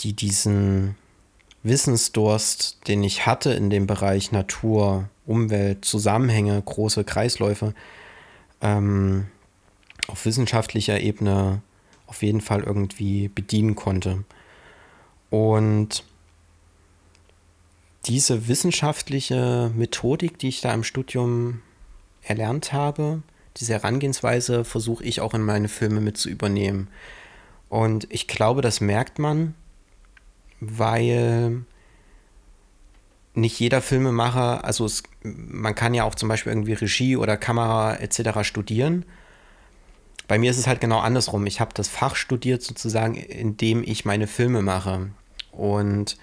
[0.00, 0.96] die diesen
[1.62, 7.74] Wissensdurst, den ich hatte in dem Bereich Natur, Umwelt, Zusammenhänge, große Kreisläufe,
[8.62, 9.26] ähm,
[10.06, 11.62] auf wissenschaftlicher Ebene
[12.06, 14.24] auf jeden Fall irgendwie bedienen konnte.
[15.30, 16.04] Und
[18.06, 21.60] diese wissenschaftliche Methodik, die ich da im Studium
[22.22, 23.22] erlernt habe,
[23.58, 26.88] diese Herangehensweise versuche ich auch in meine Filme mit zu übernehmen.
[27.68, 29.54] Und ich glaube, das merkt man,
[30.60, 31.64] weil
[33.34, 37.96] nicht jeder Filmemacher, also es, man kann ja auch zum Beispiel irgendwie Regie oder Kamera
[37.96, 38.42] etc.
[38.42, 39.04] studieren.
[40.28, 41.46] Bei mir ist es halt genau andersrum.
[41.46, 45.08] Ich habe das Fach studiert sozusagen, in dem ich meine Filme mache.
[45.50, 46.18] Und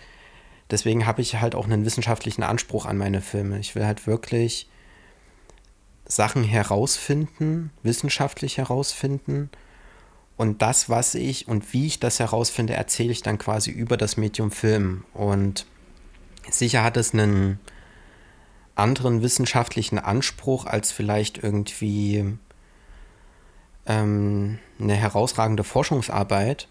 [0.69, 3.59] deswegen habe ich halt auch einen wissenschaftlichen Anspruch an meine Filme.
[3.59, 4.69] Ich will halt wirklich
[6.05, 9.49] Sachen herausfinden, wissenschaftlich herausfinden.
[10.37, 14.17] Und das, was ich und wie ich das herausfinde, erzähle ich dann quasi über das
[14.17, 15.03] Medium Film.
[15.15, 15.65] Und
[16.47, 17.59] sicher hat es einen
[18.75, 22.37] anderen wissenschaftlichen Anspruch als vielleicht irgendwie
[23.85, 26.67] ähm, eine herausragende Forschungsarbeit.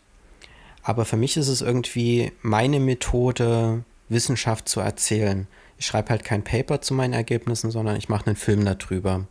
[0.83, 5.47] Aber für mich ist es irgendwie meine Methode, Wissenschaft zu erzählen.
[5.79, 9.27] Ich schreibe halt kein Paper zu meinen Ergebnissen, sondern ich mache einen Film darüber.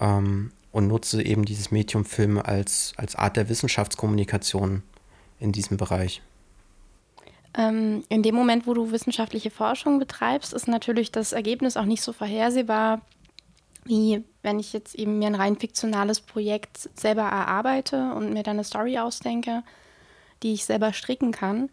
[0.00, 4.82] Ähm, und nutze eben dieses Medium Film als, als Art der Wissenschaftskommunikation
[5.40, 6.22] in diesem Bereich.
[7.54, 12.02] Ähm, in dem Moment, wo du wissenschaftliche Forschung betreibst, ist natürlich das Ergebnis auch nicht
[12.02, 13.00] so vorhersehbar,
[13.84, 18.56] wie wenn ich jetzt eben mir ein rein fiktionales Projekt selber erarbeite und mir dann
[18.56, 19.62] eine Story ausdenke
[20.42, 21.70] die ich selber stricken kann.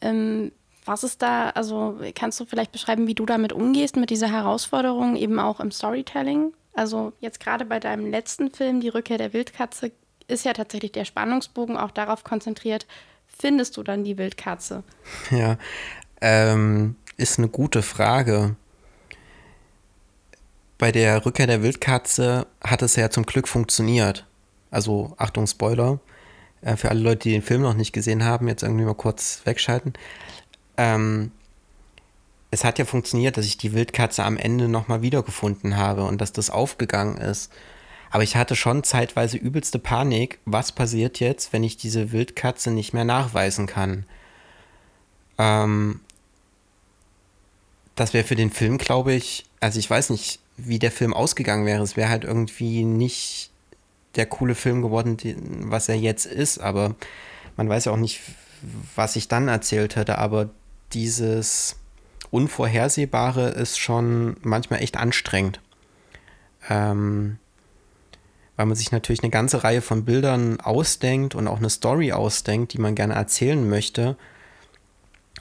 [0.00, 0.52] Ähm,
[0.84, 5.16] was ist da, also kannst du vielleicht beschreiben, wie du damit umgehst, mit dieser Herausforderung
[5.16, 6.52] eben auch im Storytelling?
[6.74, 9.92] Also jetzt gerade bei deinem letzten Film, Die Rückkehr der Wildkatze,
[10.28, 12.86] ist ja tatsächlich der Spannungsbogen auch darauf konzentriert,
[13.26, 14.82] findest du dann die Wildkatze?
[15.30, 15.56] Ja,
[16.20, 18.56] ähm, ist eine gute Frage.
[20.78, 24.26] Bei der Rückkehr der Wildkatze hat es ja zum Glück funktioniert.
[24.70, 26.00] Also Achtung, Spoiler.
[26.60, 29.40] Äh, für alle Leute, die den Film noch nicht gesehen haben, jetzt irgendwie mal kurz
[29.44, 29.94] wegschalten.
[30.76, 31.32] Ähm,
[32.50, 36.32] es hat ja funktioniert, dass ich die Wildkatze am Ende nochmal wiedergefunden habe und dass
[36.32, 37.52] das aufgegangen ist.
[38.10, 42.92] Aber ich hatte schon zeitweise übelste Panik, was passiert jetzt, wenn ich diese Wildkatze nicht
[42.92, 44.06] mehr nachweisen kann.
[45.38, 46.00] Ähm,
[47.94, 51.66] das wäre für den Film, glaube ich, also ich weiß nicht, wie der Film ausgegangen
[51.66, 51.82] wäre.
[51.82, 53.50] Es wäre halt irgendwie nicht
[54.14, 56.58] der coole Film geworden, die, was er jetzt ist.
[56.58, 56.94] Aber
[57.56, 58.20] man weiß ja auch nicht,
[58.94, 60.18] was ich dann erzählt hätte.
[60.18, 60.50] Aber
[60.92, 61.76] dieses
[62.30, 65.60] Unvorhersehbare ist schon manchmal echt anstrengend.
[66.68, 67.38] Ähm,
[68.56, 72.72] weil man sich natürlich eine ganze Reihe von Bildern ausdenkt und auch eine Story ausdenkt,
[72.72, 74.16] die man gerne erzählen möchte.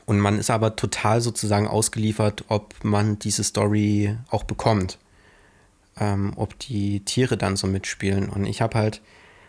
[0.05, 4.99] Und man ist aber total sozusagen ausgeliefert, ob man diese Story auch bekommt
[5.99, 8.29] ähm, ob die Tiere dann so mitspielen.
[8.29, 9.01] Und ich habe halt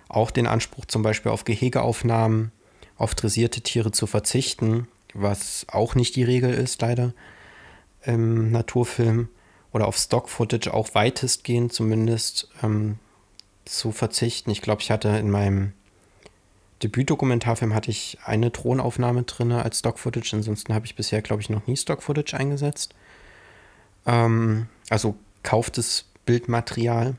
[0.08, 2.52] auch den Anspruch, zum Beispiel auf Gehegeaufnahmen,
[2.96, 7.12] auf dressierte Tiere zu verzichten, was auch nicht die Regel ist, leider
[8.02, 9.28] im Naturfilm.
[9.72, 12.98] Oder auf Stock-Footage auch weitestgehend zumindest ähm,
[13.66, 14.50] zu verzichten.
[14.50, 15.72] Ich glaube, ich hatte in meinem
[16.82, 20.34] Debütdokumentarfilm hatte ich eine Drohnenaufnahme drin als Stock-Footage.
[20.34, 22.94] Ansonsten habe ich bisher, glaube ich, noch nie Stock-Footage eingesetzt.
[24.06, 27.14] Ähm, also kauftes Bildmaterial.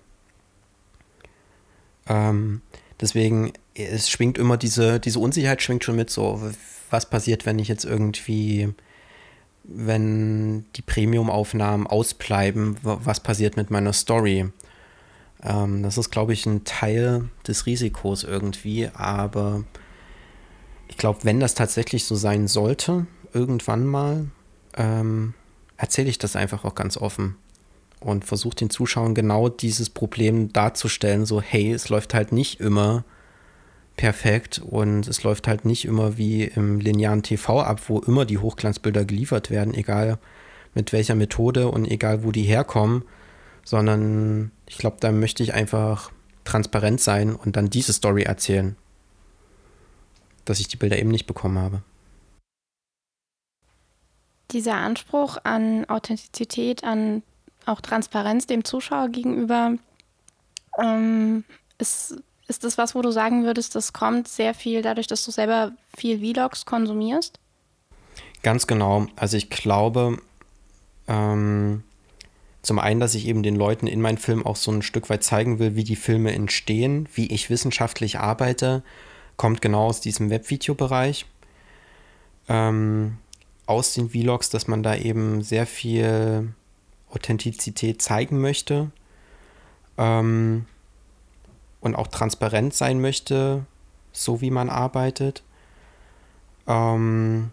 [2.08, 2.62] Ähm,
[3.02, 6.42] deswegen, es schwingt immer diese, diese Unsicherheit schwingt schon mit, so,
[6.90, 8.74] was passiert, wenn ich jetzt irgendwie,
[9.64, 14.50] wenn die Premium-Aufnahmen ausbleiben, was passiert mit meiner Story?
[15.44, 19.64] Ähm, das ist, glaube ich, ein Teil des Risikos irgendwie, aber
[20.88, 24.28] ich glaube, wenn das tatsächlich so sein sollte, irgendwann mal,
[24.76, 25.34] ähm,
[25.76, 27.36] erzähle ich das einfach auch ganz offen
[28.00, 33.04] und versuche den Zuschauern genau dieses Problem darzustellen, so hey, es läuft halt nicht immer
[33.96, 38.38] perfekt und es läuft halt nicht immer wie im linearen TV ab, wo immer die
[38.38, 40.20] Hochglanzbilder geliefert werden, egal
[40.76, 43.04] mit welcher Methode und egal wo die herkommen,
[43.64, 46.12] sondern ich glaube, da möchte ich einfach
[46.46, 48.78] transparent sein und dann diese Story erzählen,
[50.46, 51.82] dass ich die Bilder eben nicht bekommen habe.
[54.52, 57.24] Dieser Anspruch an Authentizität, an
[57.68, 59.74] auch Transparenz dem Zuschauer gegenüber,
[60.80, 61.44] ähm,
[61.78, 65.32] ist ist das was, wo du sagen würdest, das kommt sehr viel dadurch, dass du
[65.32, 67.40] selber viel Vlogs konsumierst?
[68.42, 69.08] Ganz genau.
[69.16, 70.22] Also ich glaube,
[71.08, 71.84] ähm,
[72.62, 75.24] zum einen, dass ich eben den Leuten in meinen Film auch so ein Stück weit
[75.24, 78.84] zeigen will, wie die Filme entstehen, wie ich wissenschaftlich arbeite,
[79.36, 81.26] kommt genau aus diesem Webvideobereich.
[82.48, 83.18] Ähm,
[83.66, 86.54] aus den Vlogs, dass man da eben sehr viel
[87.12, 88.92] Authentizität zeigen möchte.
[89.98, 90.66] Ähm,
[91.82, 93.66] und auch transparent sein möchte,
[94.12, 95.44] so wie man arbeitet.
[96.68, 97.52] Ähm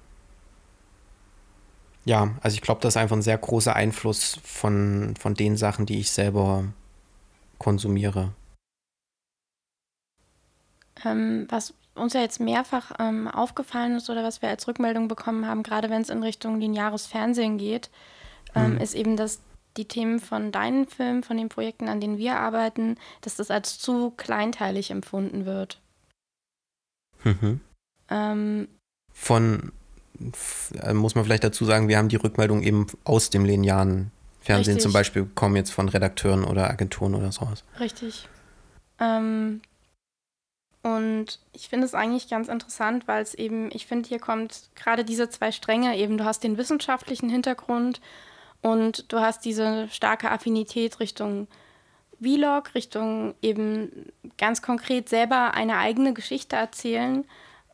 [2.04, 5.86] ja, also ich glaube, das ist einfach ein sehr großer Einfluss von, von den Sachen,
[5.86, 6.64] die ich selber
[7.58, 8.32] konsumiere.
[11.04, 15.46] Ähm, was uns ja jetzt mehrfach ähm, aufgefallen ist oder was wir als Rückmeldung bekommen
[15.46, 17.90] haben, gerade wenn es in Richtung lineares Fernsehen geht,
[18.54, 18.78] ähm, mhm.
[18.78, 19.40] ist eben, dass
[19.76, 23.78] die Themen von deinen Filmen, von den Projekten, an denen wir arbeiten, dass das als
[23.78, 25.80] zu kleinteilig empfunden wird.
[27.24, 27.60] Mhm.
[28.10, 28.68] Ähm,
[29.12, 29.72] von,
[30.80, 34.74] äh, muss man vielleicht dazu sagen, wir haben die Rückmeldung eben aus dem linearen Fernsehen
[34.74, 34.82] richtig.
[34.82, 37.64] zum Beispiel bekommen, jetzt von Redakteuren oder Agenturen oder sowas.
[37.80, 38.28] Richtig.
[39.00, 39.62] Ähm,
[40.82, 45.04] und ich finde es eigentlich ganz interessant, weil es eben, ich finde, hier kommt gerade
[45.04, 48.02] diese zwei Stränge eben, du hast den wissenschaftlichen Hintergrund
[48.64, 51.48] und du hast diese starke Affinität Richtung
[52.18, 57.27] Vlog, Richtung eben ganz konkret selber eine eigene Geschichte erzählen.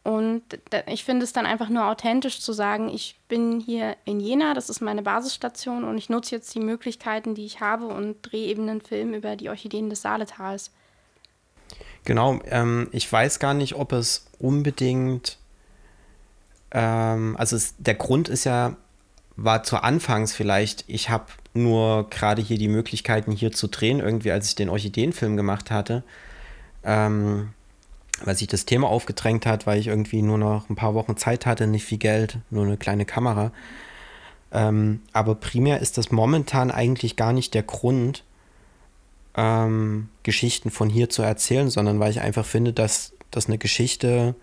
[0.02, 0.42] Und
[0.86, 4.68] ich finde es dann einfach nur authentisch zu sagen, ich bin hier in Jena, das
[4.68, 8.68] ist meine Basisstation und ich nutze jetzt die Möglichkeiten, die ich habe und drehe eben
[8.68, 10.72] einen Film über die Orchideen des Saaletals.
[12.04, 15.38] Genau, ähm, ich weiß gar nicht, ob es unbedingt,
[16.72, 18.76] ähm, also es, der Grund ist ja
[19.36, 24.30] war zu Anfangs vielleicht, ich habe nur gerade hier die Möglichkeiten hier zu drehen, irgendwie
[24.30, 26.04] als ich den Orchideenfilm gemacht hatte,
[26.84, 27.50] ähm,
[28.24, 31.46] weil sich das Thema aufgedrängt hat, weil ich irgendwie nur noch ein paar Wochen Zeit
[31.46, 33.52] hatte, nicht viel Geld, nur eine kleine Kamera.
[34.52, 38.24] Ähm, aber primär ist das momentan eigentlich gar nicht der Grund,
[39.36, 44.34] ähm, Geschichten von hier zu erzählen, sondern weil ich einfach finde, dass, dass eine Geschichte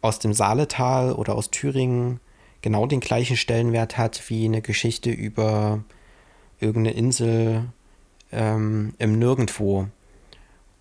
[0.00, 2.20] aus dem Saaletal oder aus Thüringen
[2.62, 5.82] genau den gleichen Stellenwert hat wie eine Geschichte über
[6.60, 7.64] irgendeine Insel
[8.32, 9.88] ähm, im Nirgendwo.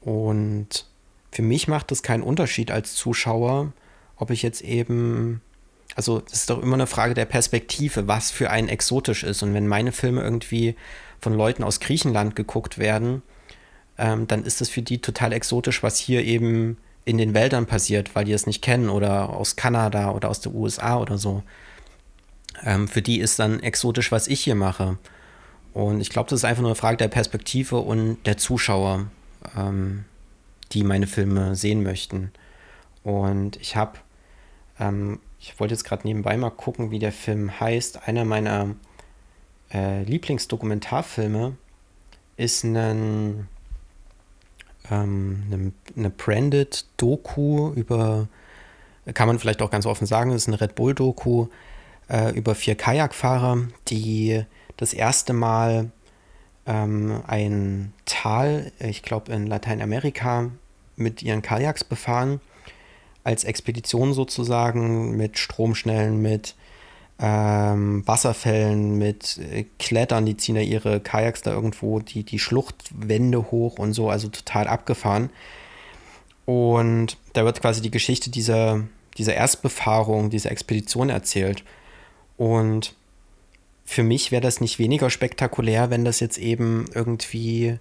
[0.02, 0.86] Und
[1.32, 3.72] für mich macht es keinen Unterschied als Zuschauer,
[4.18, 5.42] ob ich jetzt eben,
[5.96, 9.44] also es ist doch immer eine Frage der Perspektive, was für einen exotisch ist.
[9.44, 10.76] Und wenn meine Filme irgendwie
[11.20, 13.22] von Leuten aus Griechenland geguckt werden,
[13.98, 18.16] ähm, dann ist es für die total exotisch, was hier eben in den Wäldern passiert,
[18.16, 21.44] weil die es nicht kennen oder aus Kanada oder aus den USA oder so.
[22.64, 24.98] Ähm, für die ist dann exotisch, was ich hier mache.
[25.74, 29.08] Und ich glaube, das ist einfach nur eine Frage der Perspektive und der Zuschauer,
[29.56, 30.06] ähm,
[30.72, 32.32] die meine Filme sehen möchten.
[33.04, 34.00] Und ich habe,
[34.80, 38.08] ähm, ich wollte jetzt gerade nebenbei mal gucken, wie der Film heißt.
[38.08, 38.76] Einer meiner
[39.72, 41.56] äh, Lieblingsdokumentarfilme
[42.36, 43.48] ist ein,
[44.90, 48.28] ähm, eine, eine branded Doku über,
[49.14, 51.48] kann man vielleicht auch ganz offen sagen, ist eine Red Bull Doku
[52.10, 54.44] äh, über vier Kajakfahrer, die
[54.78, 55.92] das erste Mal
[56.66, 60.52] ähm, ein Tal, ich glaube in Lateinamerika,
[60.96, 62.42] mit ihren Kajaks befahren,
[63.24, 66.56] als Expedition sozusagen, mit Stromschnellen, mit
[67.20, 73.52] ähm, Wasserfällen, mit äh, Klettern, die ziehen ja ihre Kajaks da irgendwo, die, die Schluchtwände
[73.52, 75.30] hoch und so, also total abgefahren.
[76.46, 78.84] Und da wird quasi die Geschichte dieser,
[79.18, 81.64] dieser Erstbefahrung, dieser Expedition erzählt.
[82.40, 82.96] Und
[83.84, 87.80] für mich wäre das nicht weniger spektakulär, wenn das jetzt eben irgendwie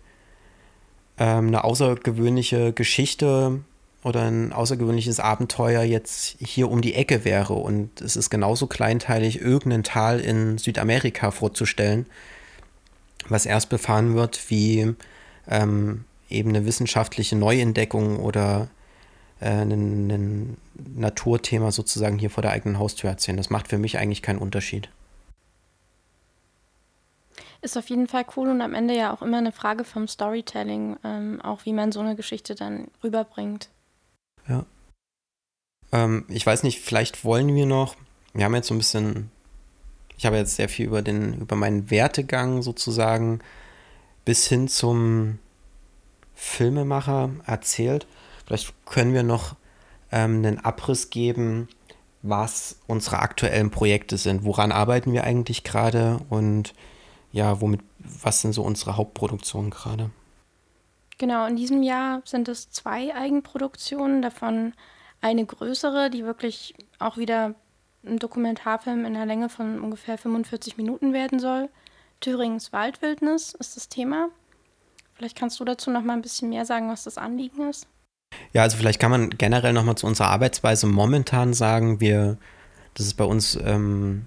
[1.16, 3.60] ähm, eine außergewöhnliche Geschichte
[4.02, 7.52] oder ein außergewöhnliches Abenteuer jetzt hier um die Ecke wäre.
[7.52, 12.06] Und es ist genauso kleinteilig, irgendein Tal in Südamerika vorzustellen,
[13.28, 14.92] was erst befahren wird, wie
[15.48, 18.68] ähm, eben eine wissenschaftliche Neuentdeckung oder
[19.40, 20.56] äh, ein, ein
[20.96, 23.36] Naturthema sozusagen hier vor der eigenen Haustür erzählen.
[23.36, 24.88] Das macht für mich eigentlich keinen Unterschied.
[27.60, 30.96] Ist auf jeden Fall cool und am Ende ja auch immer eine Frage vom Storytelling,
[31.02, 33.68] ähm, auch wie man so eine Geschichte dann rüberbringt.
[34.46, 34.64] Ja.
[35.90, 37.96] Ähm, ich weiß nicht, vielleicht wollen wir noch,
[38.32, 39.30] wir haben jetzt so ein bisschen,
[40.16, 43.40] ich habe jetzt sehr viel über den, über meinen Wertegang sozusagen
[44.24, 45.40] bis hin zum
[46.34, 48.06] Filmemacher erzählt.
[48.48, 49.56] Vielleicht können wir noch
[50.10, 51.68] ähm, einen Abriss geben,
[52.22, 54.42] was unsere aktuellen Projekte sind.
[54.42, 56.72] Woran arbeiten wir eigentlich gerade und
[57.30, 60.08] ja, womit, was sind so unsere Hauptproduktionen gerade?
[61.18, 64.72] Genau, in diesem Jahr sind es zwei Eigenproduktionen, davon
[65.20, 67.54] eine größere, die wirklich auch wieder
[68.02, 71.68] ein Dokumentarfilm in einer Länge von ungefähr 45 Minuten werden soll.
[72.20, 74.30] Thüringens Waldwildnis ist das Thema.
[75.12, 77.86] Vielleicht kannst du dazu noch mal ein bisschen mehr sagen, was das Anliegen ist.
[78.52, 82.38] Ja, also vielleicht kann man generell noch mal zu unserer Arbeitsweise momentan sagen, wir,
[82.94, 84.26] das ist bei uns, ähm,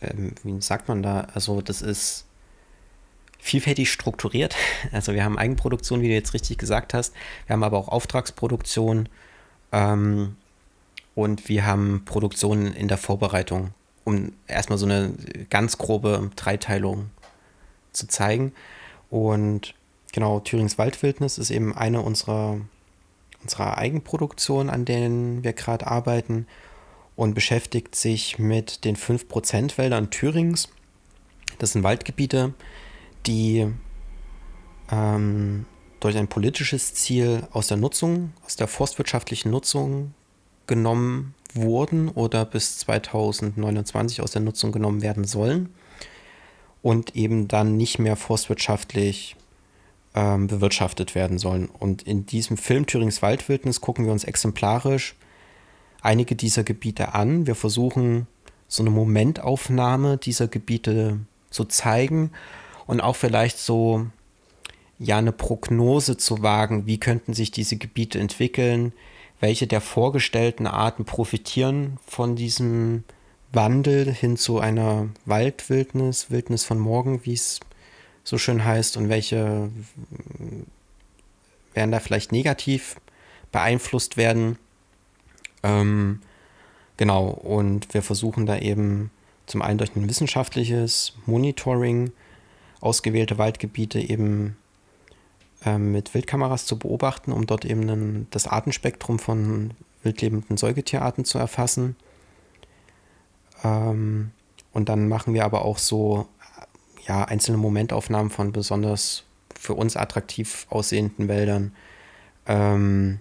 [0.00, 2.26] ähm, wie sagt man da, also das ist
[3.38, 4.54] vielfältig strukturiert.
[4.92, 7.14] Also wir haben Eigenproduktion, wie du jetzt richtig gesagt hast.
[7.46, 9.08] Wir haben aber auch Auftragsproduktion
[9.72, 10.36] ähm,
[11.14, 15.12] und wir haben Produktionen in der Vorbereitung, um erstmal so eine
[15.50, 17.10] ganz grobe Dreiteilung
[17.92, 18.52] zu zeigen.
[19.10, 19.74] Und
[20.18, 22.60] genau, Thürings Waldwildnis ist eben eine unserer,
[23.40, 26.48] unserer Eigenproduktionen, an denen wir gerade arbeiten
[27.14, 30.70] und beschäftigt sich mit den 5% Wäldern Thürings.
[31.60, 32.52] Das sind Waldgebiete,
[33.28, 33.68] die
[34.90, 35.66] ähm,
[36.00, 40.14] durch ein politisches Ziel aus der Nutzung, aus der forstwirtschaftlichen Nutzung
[40.66, 45.68] genommen wurden oder bis 2029 aus der Nutzung genommen werden sollen
[46.82, 49.36] und eben dann nicht mehr forstwirtschaftlich
[50.14, 51.66] ähm, bewirtschaftet werden sollen.
[51.66, 55.14] Und in diesem Film Thürings Waldwildnis gucken wir uns exemplarisch
[56.02, 57.46] einige dieser Gebiete an.
[57.46, 58.26] Wir versuchen
[58.68, 61.18] so eine Momentaufnahme dieser Gebiete
[61.50, 62.30] zu zeigen
[62.86, 64.06] und auch vielleicht so
[64.98, 68.92] ja eine Prognose zu wagen, wie könnten sich diese Gebiete entwickeln,
[69.40, 73.04] welche der vorgestellten Arten profitieren von diesem
[73.52, 77.60] Wandel hin zu einer Waldwildnis, Wildnis von morgen, wie es
[78.28, 79.70] so schön heißt, und welche
[81.72, 82.96] werden da vielleicht negativ
[83.52, 84.58] beeinflusst werden.
[85.62, 86.20] Ähm,
[86.98, 89.10] genau, und wir versuchen da eben
[89.46, 92.12] zum einen durch ein wissenschaftliches Monitoring
[92.80, 94.58] ausgewählte Waldgebiete eben
[95.64, 99.70] ähm, mit Wildkameras zu beobachten, um dort eben einen, das Artenspektrum von
[100.02, 101.96] wildlebenden Säugetierarten zu erfassen
[103.64, 104.32] ähm,
[104.72, 106.28] und dann machen wir aber auch so
[107.08, 109.24] ja, einzelne Momentaufnahmen von besonders
[109.58, 111.72] für uns attraktiv aussehenden Wäldern
[112.46, 113.20] ähm,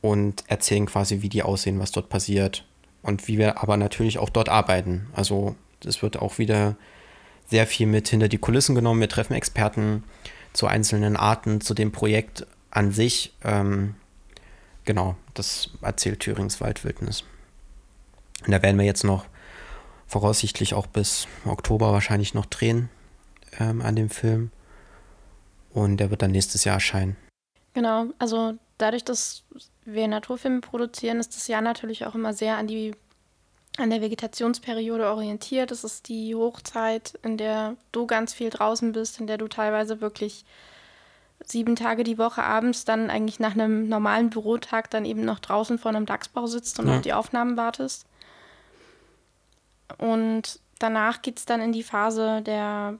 [0.00, 2.64] und erzählen quasi, wie die aussehen, was dort passiert
[3.02, 5.08] und wie wir aber natürlich auch dort arbeiten.
[5.12, 6.76] Also es wird auch wieder
[7.46, 9.00] sehr viel mit hinter die Kulissen genommen.
[9.00, 10.04] Wir treffen Experten
[10.52, 13.34] zu einzelnen Arten, zu dem Projekt an sich.
[13.42, 13.96] Ähm,
[14.84, 17.24] genau, das erzählt Thürings Waldwildnis.
[18.46, 19.26] Und da werden wir jetzt noch
[20.14, 22.88] voraussichtlich auch bis Oktober wahrscheinlich noch drehen
[23.58, 24.52] ähm, an dem Film.
[25.72, 27.16] Und der wird dann nächstes Jahr erscheinen.
[27.72, 29.42] Genau, also dadurch, dass
[29.84, 32.92] wir Naturfilme produzieren, ist das Jahr natürlich auch immer sehr an die
[33.76, 35.72] an der Vegetationsperiode orientiert.
[35.72, 40.00] Es ist die Hochzeit, in der du ganz viel draußen bist, in der du teilweise
[40.00, 40.44] wirklich
[41.44, 45.80] sieben Tage die Woche abends dann eigentlich nach einem normalen Bürotag dann eben noch draußen
[45.80, 46.94] vor einem Dachsbau sitzt und ja.
[46.94, 48.06] auf die Aufnahmen wartest.
[49.98, 52.98] Und danach geht es dann in die Phase der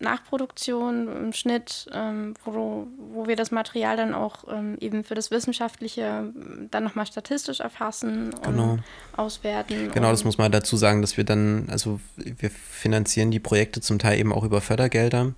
[0.00, 5.30] Nachproduktion, im Schnitt, ähm, wo, wo wir das Material dann auch ähm, eben für das
[5.30, 6.32] Wissenschaftliche
[6.70, 8.78] dann nochmal statistisch erfassen und genau.
[9.14, 9.90] auswerten.
[9.92, 13.98] Genau, das muss man dazu sagen, dass wir dann, also wir finanzieren die Projekte zum
[13.98, 15.34] Teil eben auch über Fördergelder,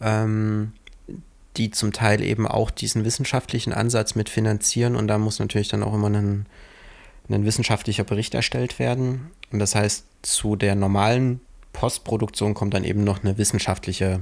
[0.00, 0.72] ähm,
[1.56, 5.94] die zum Teil eben auch diesen wissenschaftlichen Ansatz mitfinanzieren und da muss natürlich dann auch
[5.94, 6.46] immer ein
[7.34, 9.30] ein wissenschaftlicher Bericht erstellt werden.
[9.52, 11.40] Und das heißt, zu der normalen
[11.72, 14.20] Postproduktion kommt dann eben noch eine wissenschaftliche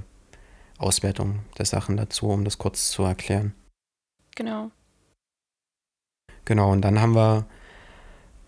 [0.78, 3.54] Auswertung der Sachen dazu, um das kurz zu erklären.
[4.36, 4.70] Genau.
[6.44, 7.46] Genau, und dann haben wir,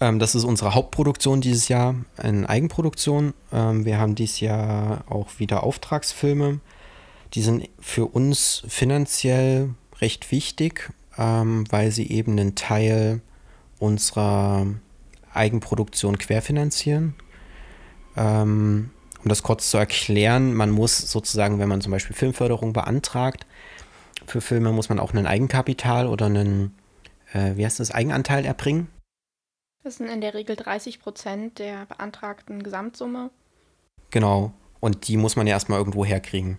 [0.01, 3.35] ähm, das ist unsere Hauptproduktion dieses Jahr, eine Eigenproduktion.
[3.53, 6.61] Ähm, wir haben dieses Jahr auch wieder Auftragsfilme.
[7.35, 13.21] Die sind für uns finanziell recht wichtig, ähm, weil sie eben einen Teil
[13.81, 14.67] unserer
[15.33, 17.15] Eigenproduktion querfinanzieren.
[18.17, 18.91] Ähm,
[19.23, 23.47] um das kurz zu erklären, man muss sozusagen, wenn man zum Beispiel Filmförderung beantragt,
[24.27, 26.75] für Filme muss man auch ein Eigenkapital oder einen,
[27.33, 28.89] äh, wie heißt das, Eigenanteil erbringen.
[29.83, 33.31] Das sind in der Regel 30 Prozent der beantragten Gesamtsumme.
[34.11, 34.53] Genau.
[34.79, 36.59] Und die muss man ja erstmal irgendwo herkriegen.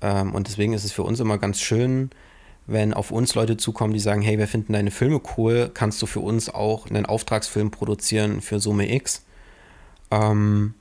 [0.00, 2.10] Ähm, und deswegen ist es für uns immer ganz schön,
[2.66, 6.06] wenn auf uns Leute zukommen, die sagen, hey, wir finden deine Filme cool, kannst du
[6.06, 9.24] für uns auch einen Auftragsfilm produzieren für Summe X?
[10.10, 10.74] Ähm,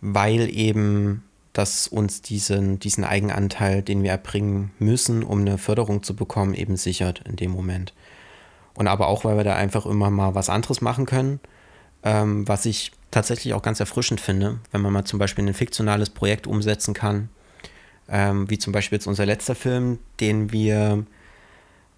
[0.00, 1.24] weil eben
[1.54, 6.76] das uns diesen, diesen Eigenanteil, den wir erbringen müssen, um eine Förderung zu bekommen, eben
[6.76, 7.94] sichert in dem Moment.
[8.74, 11.40] Und aber auch, weil wir da einfach immer mal was anderes machen können,
[12.02, 16.10] ähm, was ich tatsächlich auch ganz erfrischend finde, wenn man mal zum Beispiel ein fiktionales
[16.10, 17.28] Projekt umsetzen kann,
[18.08, 21.04] ähm, wie zum Beispiel jetzt unser letzter Film, den wir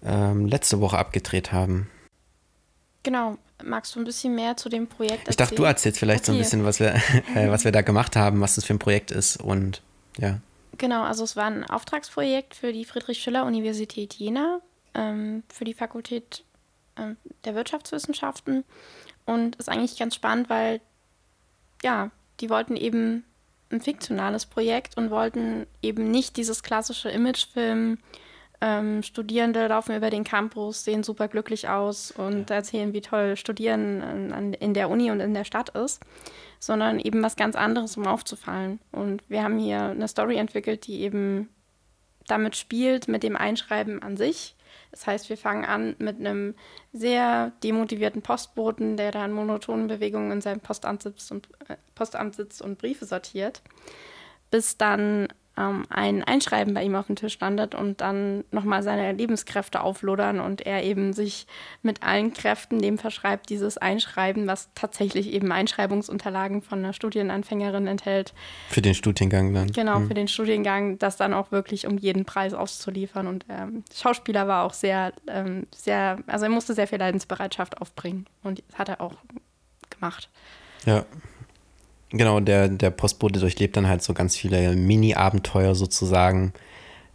[0.03, 1.89] ähm, letzte Woche abgedreht haben.
[3.03, 3.37] Genau.
[3.63, 5.31] Magst du ein bisschen mehr zu dem Projekt erzählen?
[5.31, 6.31] Ich dachte, du erzählst vielleicht okay.
[6.31, 6.93] so ein bisschen, was wir,
[7.35, 9.81] äh, was wir da gemacht haben, was das für ein Projekt ist und
[10.17, 10.39] ja.
[10.77, 14.61] Genau, also es war ein Auftragsprojekt für die Friedrich-Schiller-Universität Jena,
[14.93, 16.43] ähm, für die Fakultät
[16.95, 18.63] äh, der Wirtschaftswissenschaften
[19.25, 20.81] und ist eigentlich ganz spannend, weil
[21.83, 23.23] ja, die wollten eben
[23.71, 27.97] ein fiktionales Projekt und wollten eben nicht dieses klassische Imagefilm.
[28.59, 34.01] Ähm, Studierende laufen über den Campus, sehen super glücklich aus und erzählen, wie toll Studieren
[34.31, 36.01] an, in der Uni und in der Stadt ist,
[36.59, 38.79] sondern eben was ganz anderes, um aufzufallen.
[38.91, 41.49] Und wir haben hier eine Story entwickelt, die eben
[42.25, 44.56] damit spielt, mit dem Einschreiben an sich
[44.97, 46.55] das heißt, wir fangen an mit einem
[46.91, 52.33] sehr demotivierten Postboten, der da in monotonen Bewegungen in seinem Postamt sitzt und, äh, Postamt
[52.33, 53.61] sitzt und Briefe sortiert,
[54.49, 55.27] bis dann
[55.57, 60.39] ähm, ein Einschreiben bei ihm auf dem Tisch landet und dann nochmal seine Lebenskräfte auflodern
[60.39, 61.47] und er eben sich
[61.81, 68.33] mit allen Kräften dem verschreibt, dieses Einschreiben, was tatsächlich eben Einschreibungsunterlagen von einer Studienanfängerin enthält.
[68.69, 69.71] Für den Studiengang dann.
[69.71, 70.07] Genau, mhm.
[70.07, 73.27] für den Studiengang, das dann auch wirklich um jeden Preis auszuliefern.
[73.27, 78.27] Und ähm, Schauspieler war auch sehr, ähm, sehr, also er musste sehr viel Leidensbereitschaft aufbringen
[78.43, 79.15] und das hat er auch
[79.89, 80.29] gemacht.
[80.85, 81.05] Ja,
[82.09, 86.53] Genau, der, der Postbote durchlebt dann halt so ganz viele Mini-Abenteuer sozusagen,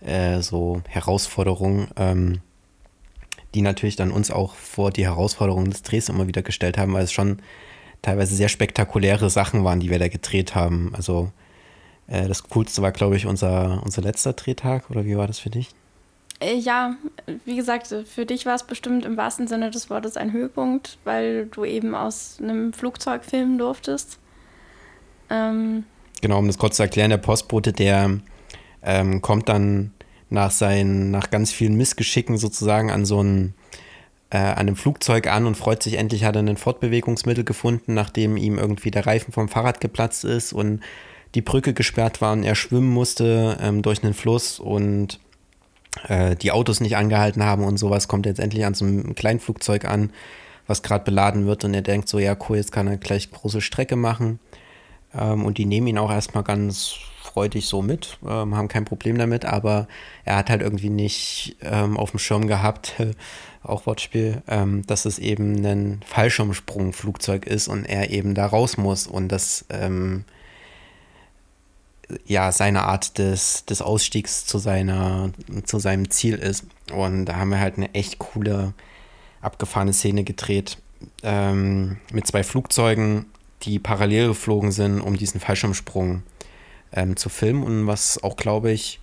[0.04, 2.40] äh, so Herausforderungen, ähm,
[3.54, 7.04] die natürlich dann uns auch vor die Herausforderungen des Drehs immer wieder gestellt haben, weil
[7.04, 7.40] es schon
[8.02, 10.92] teilweise sehr spektakuläre Sachen waren, die wir da gedreht haben.
[10.94, 11.30] Also
[12.06, 15.50] äh, das Coolste war, glaube ich, unser, unser letzter Drehtag, oder wie war das für
[15.50, 15.70] dich?
[16.40, 16.96] Äh, ja,
[17.44, 21.46] wie gesagt, für dich war es bestimmt im wahrsten Sinne des Wortes ein Höhepunkt, weil
[21.46, 24.18] du eben aus einem Flugzeug filmen durftest.
[25.30, 25.84] Ähm,
[26.20, 28.18] genau, um das kurz zu erklären, der Postbote, der
[28.82, 29.92] ähm, kommt dann
[30.30, 33.54] nach seinen, nach ganz vielen Missgeschicken sozusagen an so ein
[34.32, 38.38] äh, an einem Flugzeug an und freut sich endlich, hat er ein Fortbewegungsmittel gefunden, nachdem
[38.38, 40.80] ihm irgendwie der Reifen vom Fahrrad geplatzt ist und
[41.34, 45.20] die Brücke gesperrt war und er schwimmen musste ähm, durch einen Fluss und
[46.08, 49.84] äh, die Autos nicht angehalten haben und sowas, kommt jetzt endlich an so einem Kleinflugzeug
[49.84, 50.10] an,
[50.66, 53.60] was gerade beladen wird und er denkt so, ja cool, jetzt kann er gleich große
[53.60, 54.38] Strecke machen.
[55.14, 59.16] Ähm, und die nehmen ihn auch erstmal ganz freudig so mit, ähm, haben kein Problem
[59.16, 59.88] damit, aber
[60.24, 62.94] er hat halt irgendwie nicht ähm, auf dem Schirm gehabt,
[63.62, 69.06] auch Wortspiel, ähm, dass es eben ein Fallschirmsprungflugzeug ist und er eben da raus muss
[69.06, 70.24] und das ähm,
[72.26, 75.30] ja seine Art des, des Ausstiegs zu seiner
[75.64, 76.66] zu seinem Ziel ist.
[76.92, 78.74] Und da haben wir halt eine echt coole
[79.40, 80.78] abgefahrene Szene gedreht
[81.22, 83.26] ähm, mit zwei Flugzeugen
[83.62, 86.22] die parallel geflogen sind, um diesen Fallschirmsprung
[86.92, 89.00] ähm, zu filmen und was auch, glaube ich,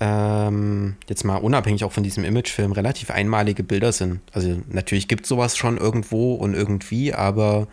[0.00, 4.20] ähm, jetzt mal unabhängig auch von diesem Imagefilm relativ einmalige Bilder sind.
[4.32, 7.68] Also natürlich gibt es sowas schon irgendwo und irgendwie, aber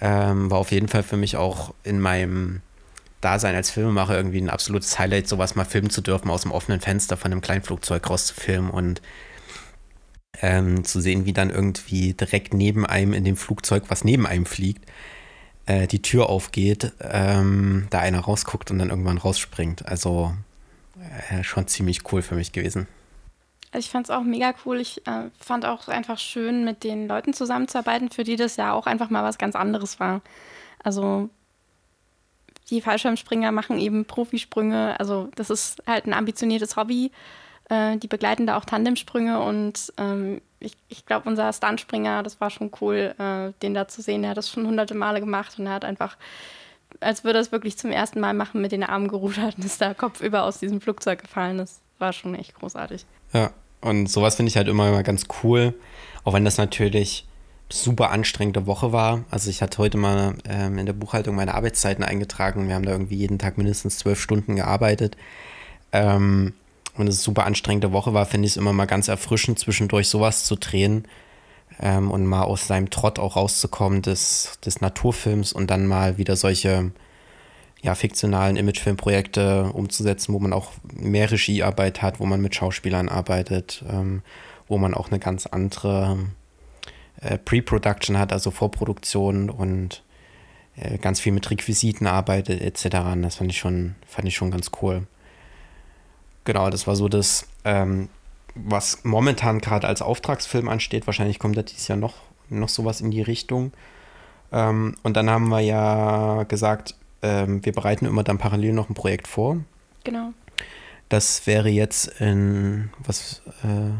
[0.00, 2.62] ähm, war auf jeden Fall für mich auch in meinem
[3.20, 6.80] Dasein als Filmemacher irgendwie ein absolutes Highlight, sowas mal filmen zu dürfen, aus dem offenen
[6.80, 9.02] Fenster von einem Kleinflugzeug rauszufilmen und
[10.42, 14.44] ähm, zu sehen, wie dann irgendwie direkt neben einem in dem Flugzeug, was neben einem
[14.44, 14.84] fliegt,
[15.66, 19.86] äh, die Tür aufgeht, ähm, da einer rausguckt und dann irgendwann rausspringt.
[19.86, 20.34] Also
[21.30, 22.88] äh, schon ziemlich cool für mich gewesen.
[23.74, 24.80] Ich fand es auch mega cool.
[24.80, 28.86] Ich äh, fand auch einfach schön, mit den Leuten zusammenzuarbeiten, für die das ja auch
[28.86, 30.20] einfach mal was ganz anderes war.
[30.82, 31.30] Also
[32.68, 34.98] die Fallschirmspringer machen eben Profisprünge.
[34.98, 37.12] Also das ist halt ein ambitioniertes Hobby.
[37.72, 42.50] Äh, die begleiten da auch Tandemsprünge und ähm, ich, ich glaube, unser Stuntspringer, das war
[42.50, 44.22] schon cool, äh, den da zu sehen.
[44.24, 46.18] Er hat das schon hunderte Male gemacht und er hat einfach,
[47.00, 49.80] als würde er es wirklich zum ersten Mal machen, mit den Armen gerudert und ist
[49.80, 51.56] da kopfüber aus diesem Flugzeug gefallen.
[51.56, 53.06] Das war schon echt großartig.
[53.32, 55.72] Ja, und sowas finde ich halt immer, immer ganz cool,
[56.24, 57.26] auch wenn das natürlich
[57.70, 59.24] super anstrengende Woche war.
[59.30, 62.68] Also ich hatte heute mal ähm, in der Buchhaltung meine Arbeitszeiten eingetragen.
[62.68, 65.16] Wir haben da irgendwie jeden Tag mindestens zwölf Stunden gearbeitet.
[65.92, 66.52] Ähm,
[66.96, 70.08] und es eine super anstrengende Woche war, finde ich es immer mal ganz erfrischend, zwischendurch
[70.08, 71.06] sowas zu drehen
[71.80, 76.36] ähm, und mal aus seinem Trott auch rauszukommen des, des Naturfilms und dann mal wieder
[76.36, 76.92] solche
[77.82, 83.84] ja, fiktionalen Imagefilmprojekte umzusetzen, wo man auch mehr Regiearbeit hat, wo man mit Schauspielern arbeitet,
[83.88, 84.22] ähm,
[84.68, 86.18] wo man auch eine ganz andere
[87.20, 90.04] äh, Pre-Production hat, also Vorproduktion und
[90.76, 92.96] äh, ganz viel mit Requisiten arbeitet etc.
[93.20, 95.06] Das fand ich schon, fand ich schon ganz cool.
[96.44, 98.08] Genau, das war so das, ähm,
[98.54, 101.06] was momentan gerade als Auftragsfilm ansteht.
[101.06, 102.14] Wahrscheinlich kommt da dieses Jahr noch,
[102.48, 103.72] noch sowas in die Richtung.
[104.50, 108.94] Ähm, und dann haben wir ja gesagt, ähm, wir bereiten immer dann parallel noch ein
[108.94, 109.58] Projekt vor.
[110.04, 110.32] Genau.
[111.08, 113.90] Das wäre jetzt in, was äh,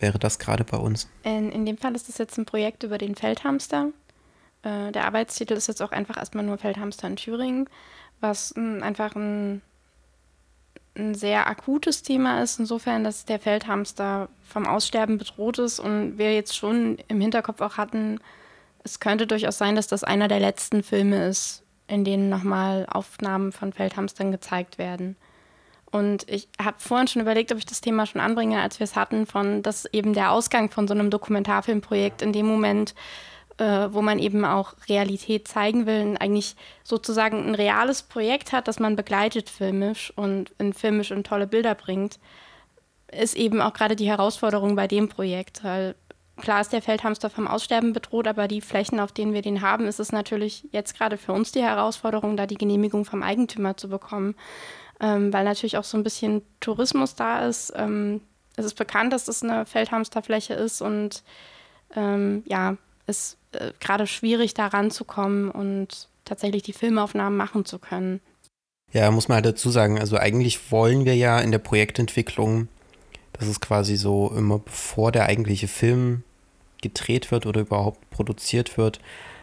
[0.00, 1.08] wäre das gerade bei uns?
[1.22, 3.88] In, in dem Fall ist das jetzt ein Projekt über den Feldhamster.
[4.62, 7.68] Äh, der Arbeitstitel ist jetzt auch einfach erstmal nur Feldhamster in Thüringen,
[8.20, 9.62] was m, einfach ein,
[10.96, 16.34] ein sehr akutes Thema ist, insofern, dass der Feldhamster vom Aussterben bedroht ist und wir
[16.34, 18.20] jetzt schon im Hinterkopf auch hatten,
[18.84, 23.50] es könnte durchaus sein, dass das einer der letzten Filme ist, in denen nochmal Aufnahmen
[23.50, 25.16] von Feldhamstern gezeigt werden.
[25.90, 28.96] Und ich habe vorhin schon überlegt, ob ich das Thema schon anbringe, als wir es
[28.96, 32.94] hatten, von dass eben der Ausgang von so einem Dokumentarfilmprojekt in dem Moment,
[33.58, 38.80] äh, wo man eben auch Realität zeigen will, eigentlich sozusagen ein reales Projekt hat, das
[38.80, 42.18] man begleitet filmisch und in filmisch und tolle Bilder bringt,
[43.12, 45.94] ist eben auch gerade die Herausforderung bei dem Projekt, weil
[46.40, 49.86] klar ist der Feldhamster vom Aussterben bedroht, aber die Flächen, auf denen wir den haben,
[49.86, 53.88] ist es natürlich jetzt gerade für uns die Herausforderung, da die Genehmigung vom Eigentümer zu
[53.88, 54.34] bekommen,
[55.00, 57.72] ähm, weil natürlich auch so ein bisschen Tourismus da ist.
[57.76, 58.20] Ähm,
[58.56, 61.22] es ist bekannt, dass das eine Feldhamsterfläche ist und
[61.96, 62.76] ähm, ja,
[63.06, 68.20] ist äh, gerade schwierig, da ranzukommen und tatsächlich die Filmaufnahmen machen zu können.
[68.92, 72.68] Ja, muss man halt dazu sagen, also eigentlich wollen wir ja in der Projektentwicklung
[73.34, 76.22] das ist quasi so immer bevor der eigentliche Film
[76.80, 79.00] gedreht wird oder überhaupt produziert wird,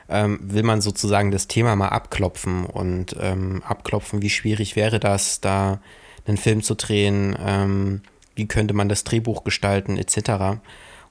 [0.10, 5.42] ähm, will man sozusagen das Thema mal abklopfen und ähm, abklopfen, wie schwierig wäre das,
[5.42, 5.80] da
[6.26, 8.02] einen Film zu drehen, ähm,
[8.36, 10.62] wie könnte man das Drehbuch gestalten, etc.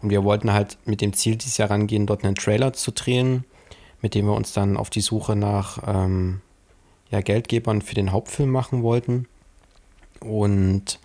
[0.03, 3.45] Und wir wollten halt mit dem Ziel dieses Jahr rangehen, dort einen Trailer zu drehen,
[4.01, 6.41] mit dem wir uns dann auf die Suche nach ähm,
[7.11, 9.27] ja, Geldgebern für den Hauptfilm machen wollten.
[10.21, 10.99] Und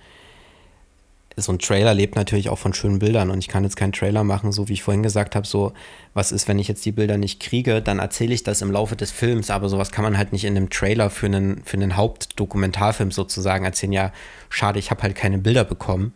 [1.38, 3.30] so ein Trailer lebt natürlich auch von schönen Bildern.
[3.30, 5.74] Und ich kann jetzt keinen Trailer machen, so wie ich vorhin gesagt habe, so
[6.14, 8.96] was ist, wenn ich jetzt die Bilder nicht kriege, dann erzähle ich das im Laufe
[8.96, 11.98] des Films, aber sowas kann man halt nicht in einem Trailer für einen, für einen
[11.98, 14.14] Hauptdokumentarfilm sozusagen erzählen, ja,
[14.50, 16.14] schade, ich habe halt keine Bilder bekommen,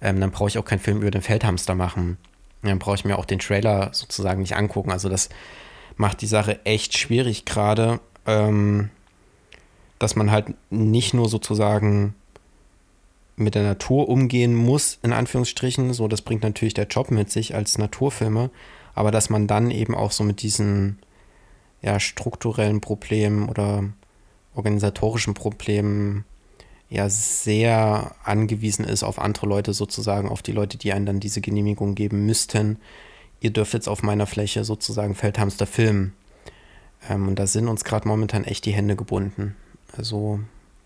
[0.00, 2.18] ähm, dann brauche ich auch keinen Film über den Feldhamster machen.
[2.62, 4.90] Dann brauche ich mir auch den Trailer sozusagen nicht angucken.
[4.90, 5.28] Also das
[5.96, 8.90] macht die Sache echt schwierig gerade, ähm,
[9.98, 12.14] dass man halt nicht nur sozusagen
[13.36, 15.92] mit der Natur umgehen muss, in Anführungsstrichen.
[15.92, 18.50] So, das bringt natürlich der Job mit sich als Naturfilmer.
[18.94, 20.98] Aber dass man dann eben auch so mit diesen
[21.82, 23.84] ja, strukturellen Problemen oder
[24.54, 26.24] organisatorischen Problemen
[26.90, 31.40] ja sehr angewiesen ist auf andere Leute sozusagen, auf die Leute, die einen dann diese
[31.40, 32.78] Genehmigung geben müssten.
[33.40, 36.14] Ihr dürft jetzt auf meiner Fläche sozusagen Feldhamster filmen.
[37.08, 39.54] Ähm, und da sind uns gerade momentan echt die Hände gebunden.
[39.96, 40.40] Also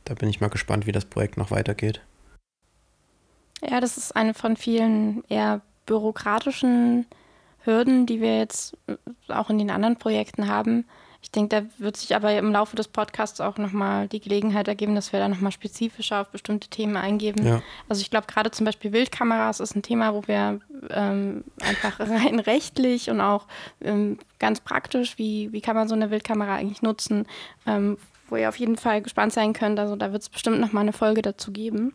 [0.05, 2.01] da bin ich mal gespannt, wie das Projekt noch weitergeht.
[3.63, 7.07] Ja, das ist eine von vielen eher bürokratischen
[7.65, 8.97] Hürden, die wir jetzt äh,
[9.29, 10.85] auch in den anderen Projekten haben.
[11.23, 14.97] Ich denke, da wird sich aber im Laufe des Podcasts auch nochmal die Gelegenheit ergeben,
[14.97, 17.47] dass wir da nochmal spezifischer auf bestimmte Themen eingeben.
[17.47, 17.63] Ja.
[17.89, 20.61] Also ich glaube, gerade zum Beispiel Wildkameras ist ein Thema, wo wir
[20.91, 23.47] ähm, einfach rein rechtlich und auch
[23.81, 27.27] ähm, ganz praktisch, wie, wie kann man so eine Wildkamera eigentlich nutzen,
[27.67, 27.99] ähm,
[28.29, 29.79] wo ihr auf jeden Fall gespannt sein könnt.
[29.79, 31.95] Also da wird es bestimmt nochmal eine Folge dazu geben.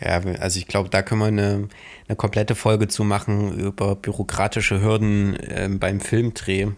[0.00, 1.68] Ja, also ich glaube, da können wir eine,
[2.06, 6.68] eine komplette Folge zu machen über bürokratische Hürden äh, beim Filmdreh.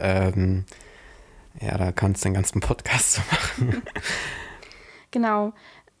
[0.00, 0.64] Ähm,
[1.60, 3.82] ja, da kannst du den ganzen Podcast zu machen.
[5.10, 5.52] genau.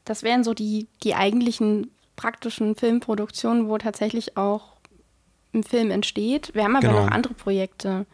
[0.04, 4.72] Das wären so die, die eigentlichen praktischen Filmproduktionen, wo tatsächlich auch
[5.54, 6.54] ein Film entsteht.
[6.54, 7.04] Wir haben aber genau.
[7.04, 8.06] noch andere Projekte.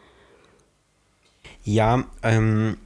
[1.64, 2.76] Ja, ähm,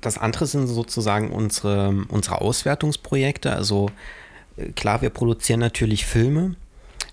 [0.00, 3.52] das andere sind sozusagen unsere, unsere Auswertungsprojekte.
[3.52, 3.90] Also
[4.76, 6.56] klar, wir produzieren natürlich Filme,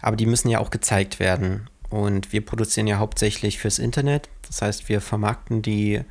[0.02, 1.70] aber die müssen ja auch gezeigt werden.
[1.90, 4.30] Und wir produzieren ja hauptsächlich fürs Internet.
[4.48, 6.02] Das heißt, wir vermarkten die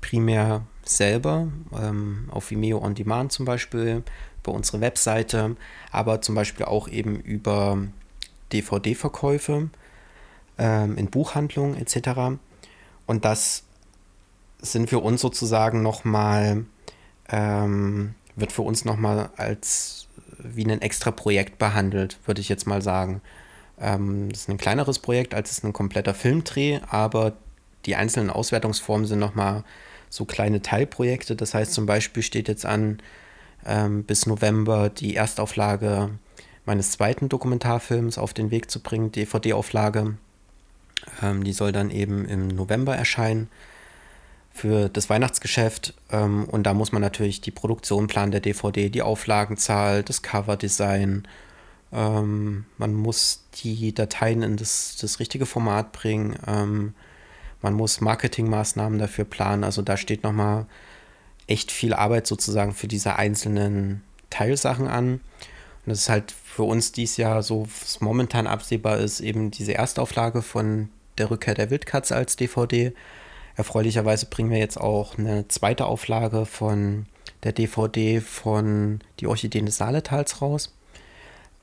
[0.00, 1.48] primär selber
[1.78, 4.02] ähm, auf Vimeo On Demand zum Beispiel,
[4.42, 5.56] über unsere Webseite,
[5.90, 7.78] aber zum Beispiel auch eben über
[8.52, 9.68] DVD-Verkäufe
[10.58, 12.38] ähm, in Buchhandlungen etc.
[13.06, 13.64] Und das
[14.60, 16.64] sind für uns sozusagen nochmal,
[17.28, 20.06] ähm, wird für uns nochmal als
[20.38, 23.20] wie ein extra Projekt behandelt, würde ich jetzt mal sagen.
[23.78, 27.34] Ähm, das ist ein kleineres Projekt als es ein kompletter Filmdreh, aber
[27.86, 29.64] die einzelnen Auswertungsformen sind nochmal
[30.10, 31.36] so kleine Teilprojekte.
[31.36, 32.98] Das heißt, zum Beispiel steht jetzt an,
[33.64, 36.10] ähm, bis November die Erstauflage
[36.66, 40.16] meines zweiten Dokumentarfilms auf den Weg zu bringen, DVD-Auflage.
[41.22, 43.48] Ähm, die soll dann eben im November erscheinen
[44.52, 45.94] für das Weihnachtsgeschäft.
[46.10, 51.26] Ähm, und da muss man natürlich die Produktion planen der DVD, die Auflagenzahl, das Coverdesign.
[51.92, 56.36] Ähm, man muss die Dateien in das, das richtige Format bringen.
[56.46, 56.94] Ähm,
[57.62, 59.64] man muss Marketingmaßnahmen dafür planen.
[59.64, 60.66] Also da steht nochmal
[61.46, 65.14] echt viel Arbeit sozusagen für diese einzelnen Teilsachen an.
[65.84, 69.74] Und das ist halt für uns dies Jahr so, was momentan absehbar ist, eben diese
[69.74, 70.88] Erstauflage von
[71.18, 72.92] der Rückkehr der Wildkatze als DVD.
[73.56, 77.06] Erfreulicherweise bringen wir jetzt auch eine zweite Auflage von
[77.42, 80.72] der DVD von Die Orchideen des Saaletals raus.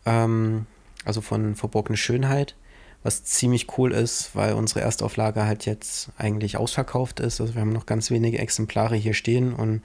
[0.05, 0.65] Ähm,
[1.05, 2.55] also von Verborgene Schönheit
[3.03, 7.39] was ziemlich cool ist, weil unsere Erstauflage halt jetzt eigentlich ausverkauft ist.
[7.39, 9.81] Also wir haben noch ganz wenige Exemplare hier stehen und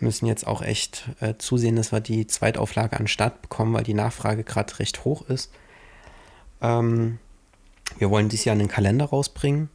[0.00, 3.94] müssen jetzt auch echt äh, zusehen, dass wir die Zweitauflage an Start bekommen, weil die
[3.94, 5.50] Nachfrage gerade recht hoch ist.
[6.60, 7.18] Ähm,
[7.98, 9.70] wir wollen dieses Jahr einen Kalender rausbringen,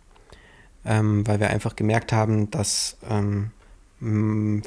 [0.86, 3.52] ähm, weil wir einfach gemerkt haben, dass ähm,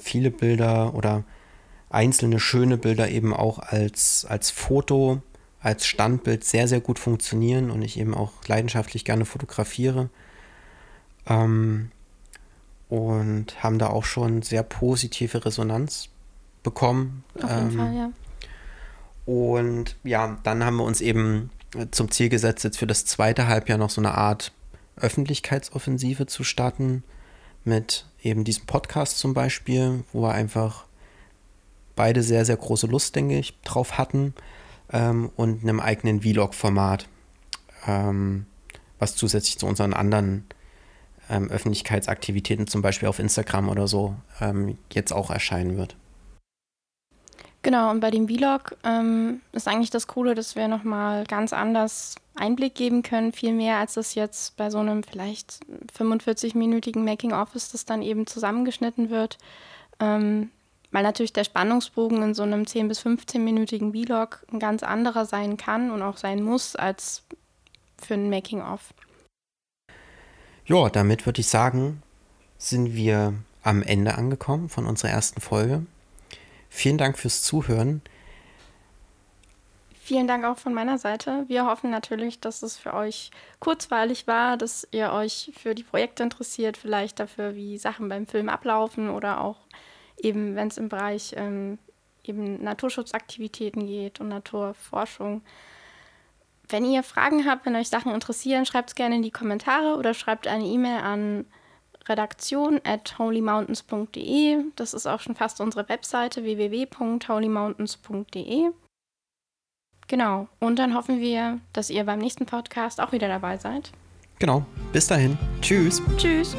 [0.00, 1.24] viele Bilder oder
[1.90, 5.20] einzelne schöne Bilder eben auch als, als Foto
[5.66, 10.10] als Standbild sehr, sehr gut funktionieren und ich eben auch leidenschaftlich gerne fotografiere.
[11.26, 11.90] Ähm,
[12.88, 16.08] und haben da auch schon sehr positive Resonanz
[16.62, 17.24] bekommen.
[17.34, 18.10] Auf jeden ähm, Fall, ja.
[19.24, 21.50] Und ja, dann haben wir uns eben
[21.90, 24.52] zum Ziel gesetzt, jetzt für das zweite Halbjahr noch so eine Art
[24.94, 27.02] Öffentlichkeitsoffensive zu starten.
[27.64, 30.84] Mit eben diesem Podcast zum Beispiel, wo wir einfach
[31.96, 34.32] beide sehr, sehr große Lust, denke ich, drauf hatten
[34.92, 37.08] ähm, und einem eigenen Vlog-Format,
[37.86, 38.46] ähm,
[38.98, 40.46] was zusätzlich zu unseren anderen
[41.28, 45.96] ähm, Öffentlichkeitsaktivitäten, zum Beispiel auf Instagram oder so, ähm, jetzt auch erscheinen wird.
[47.62, 52.14] Genau, und bei dem Vlog ähm, ist eigentlich das Coole, dass wir nochmal ganz anders
[52.36, 55.58] Einblick geben können, viel mehr als das jetzt bei so einem vielleicht
[55.98, 59.38] 45-minütigen Making-of ist, das dann eben zusammengeschnitten wird.
[59.98, 60.50] Ähm,
[60.96, 65.58] weil natürlich der Spannungsbogen in so einem 10- bis 15-minütigen Vlog ein ganz anderer sein
[65.58, 67.22] kann und auch sein muss als
[67.98, 68.94] für ein Making-of.
[70.64, 72.02] Ja, damit würde ich sagen,
[72.56, 75.84] sind wir am Ende angekommen von unserer ersten Folge.
[76.70, 78.00] Vielen Dank fürs Zuhören.
[80.00, 81.44] Vielen Dank auch von meiner Seite.
[81.46, 83.30] Wir hoffen natürlich, dass es für euch
[83.60, 88.48] kurzweilig war, dass ihr euch für die Projekte interessiert, vielleicht dafür, wie Sachen beim Film
[88.48, 89.58] ablaufen oder auch
[90.18, 91.78] eben wenn es im Bereich ähm,
[92.24, 95.42] eben Naturschutzaktivitäten geht und Naturforschung.
[96.68, 100.14] Wenn ihr Fragen habt, wenn euch Sachen interessieren, schreibt es gerne in die Kommentare oder
[100.14, 101.44] schreibt eine E-Mail an
[102.08, 104.64] redaktion at holymountains.de.
[104.74, 108.70] Das ist auch schon fast unsere Webseite www.holymountains.de.
[110.08, 110.46] Genau.
[110.60, 113.92] Und dann hoffen wir, dass ihr beim nächsten Podcast auch wieder dabei seid.
[114.38, 114.64] Genau.
[114.92, 115.36] Bis dahin.
[115.60, 116.00] Tschüss.
[116.16, 116.56] Tschüss.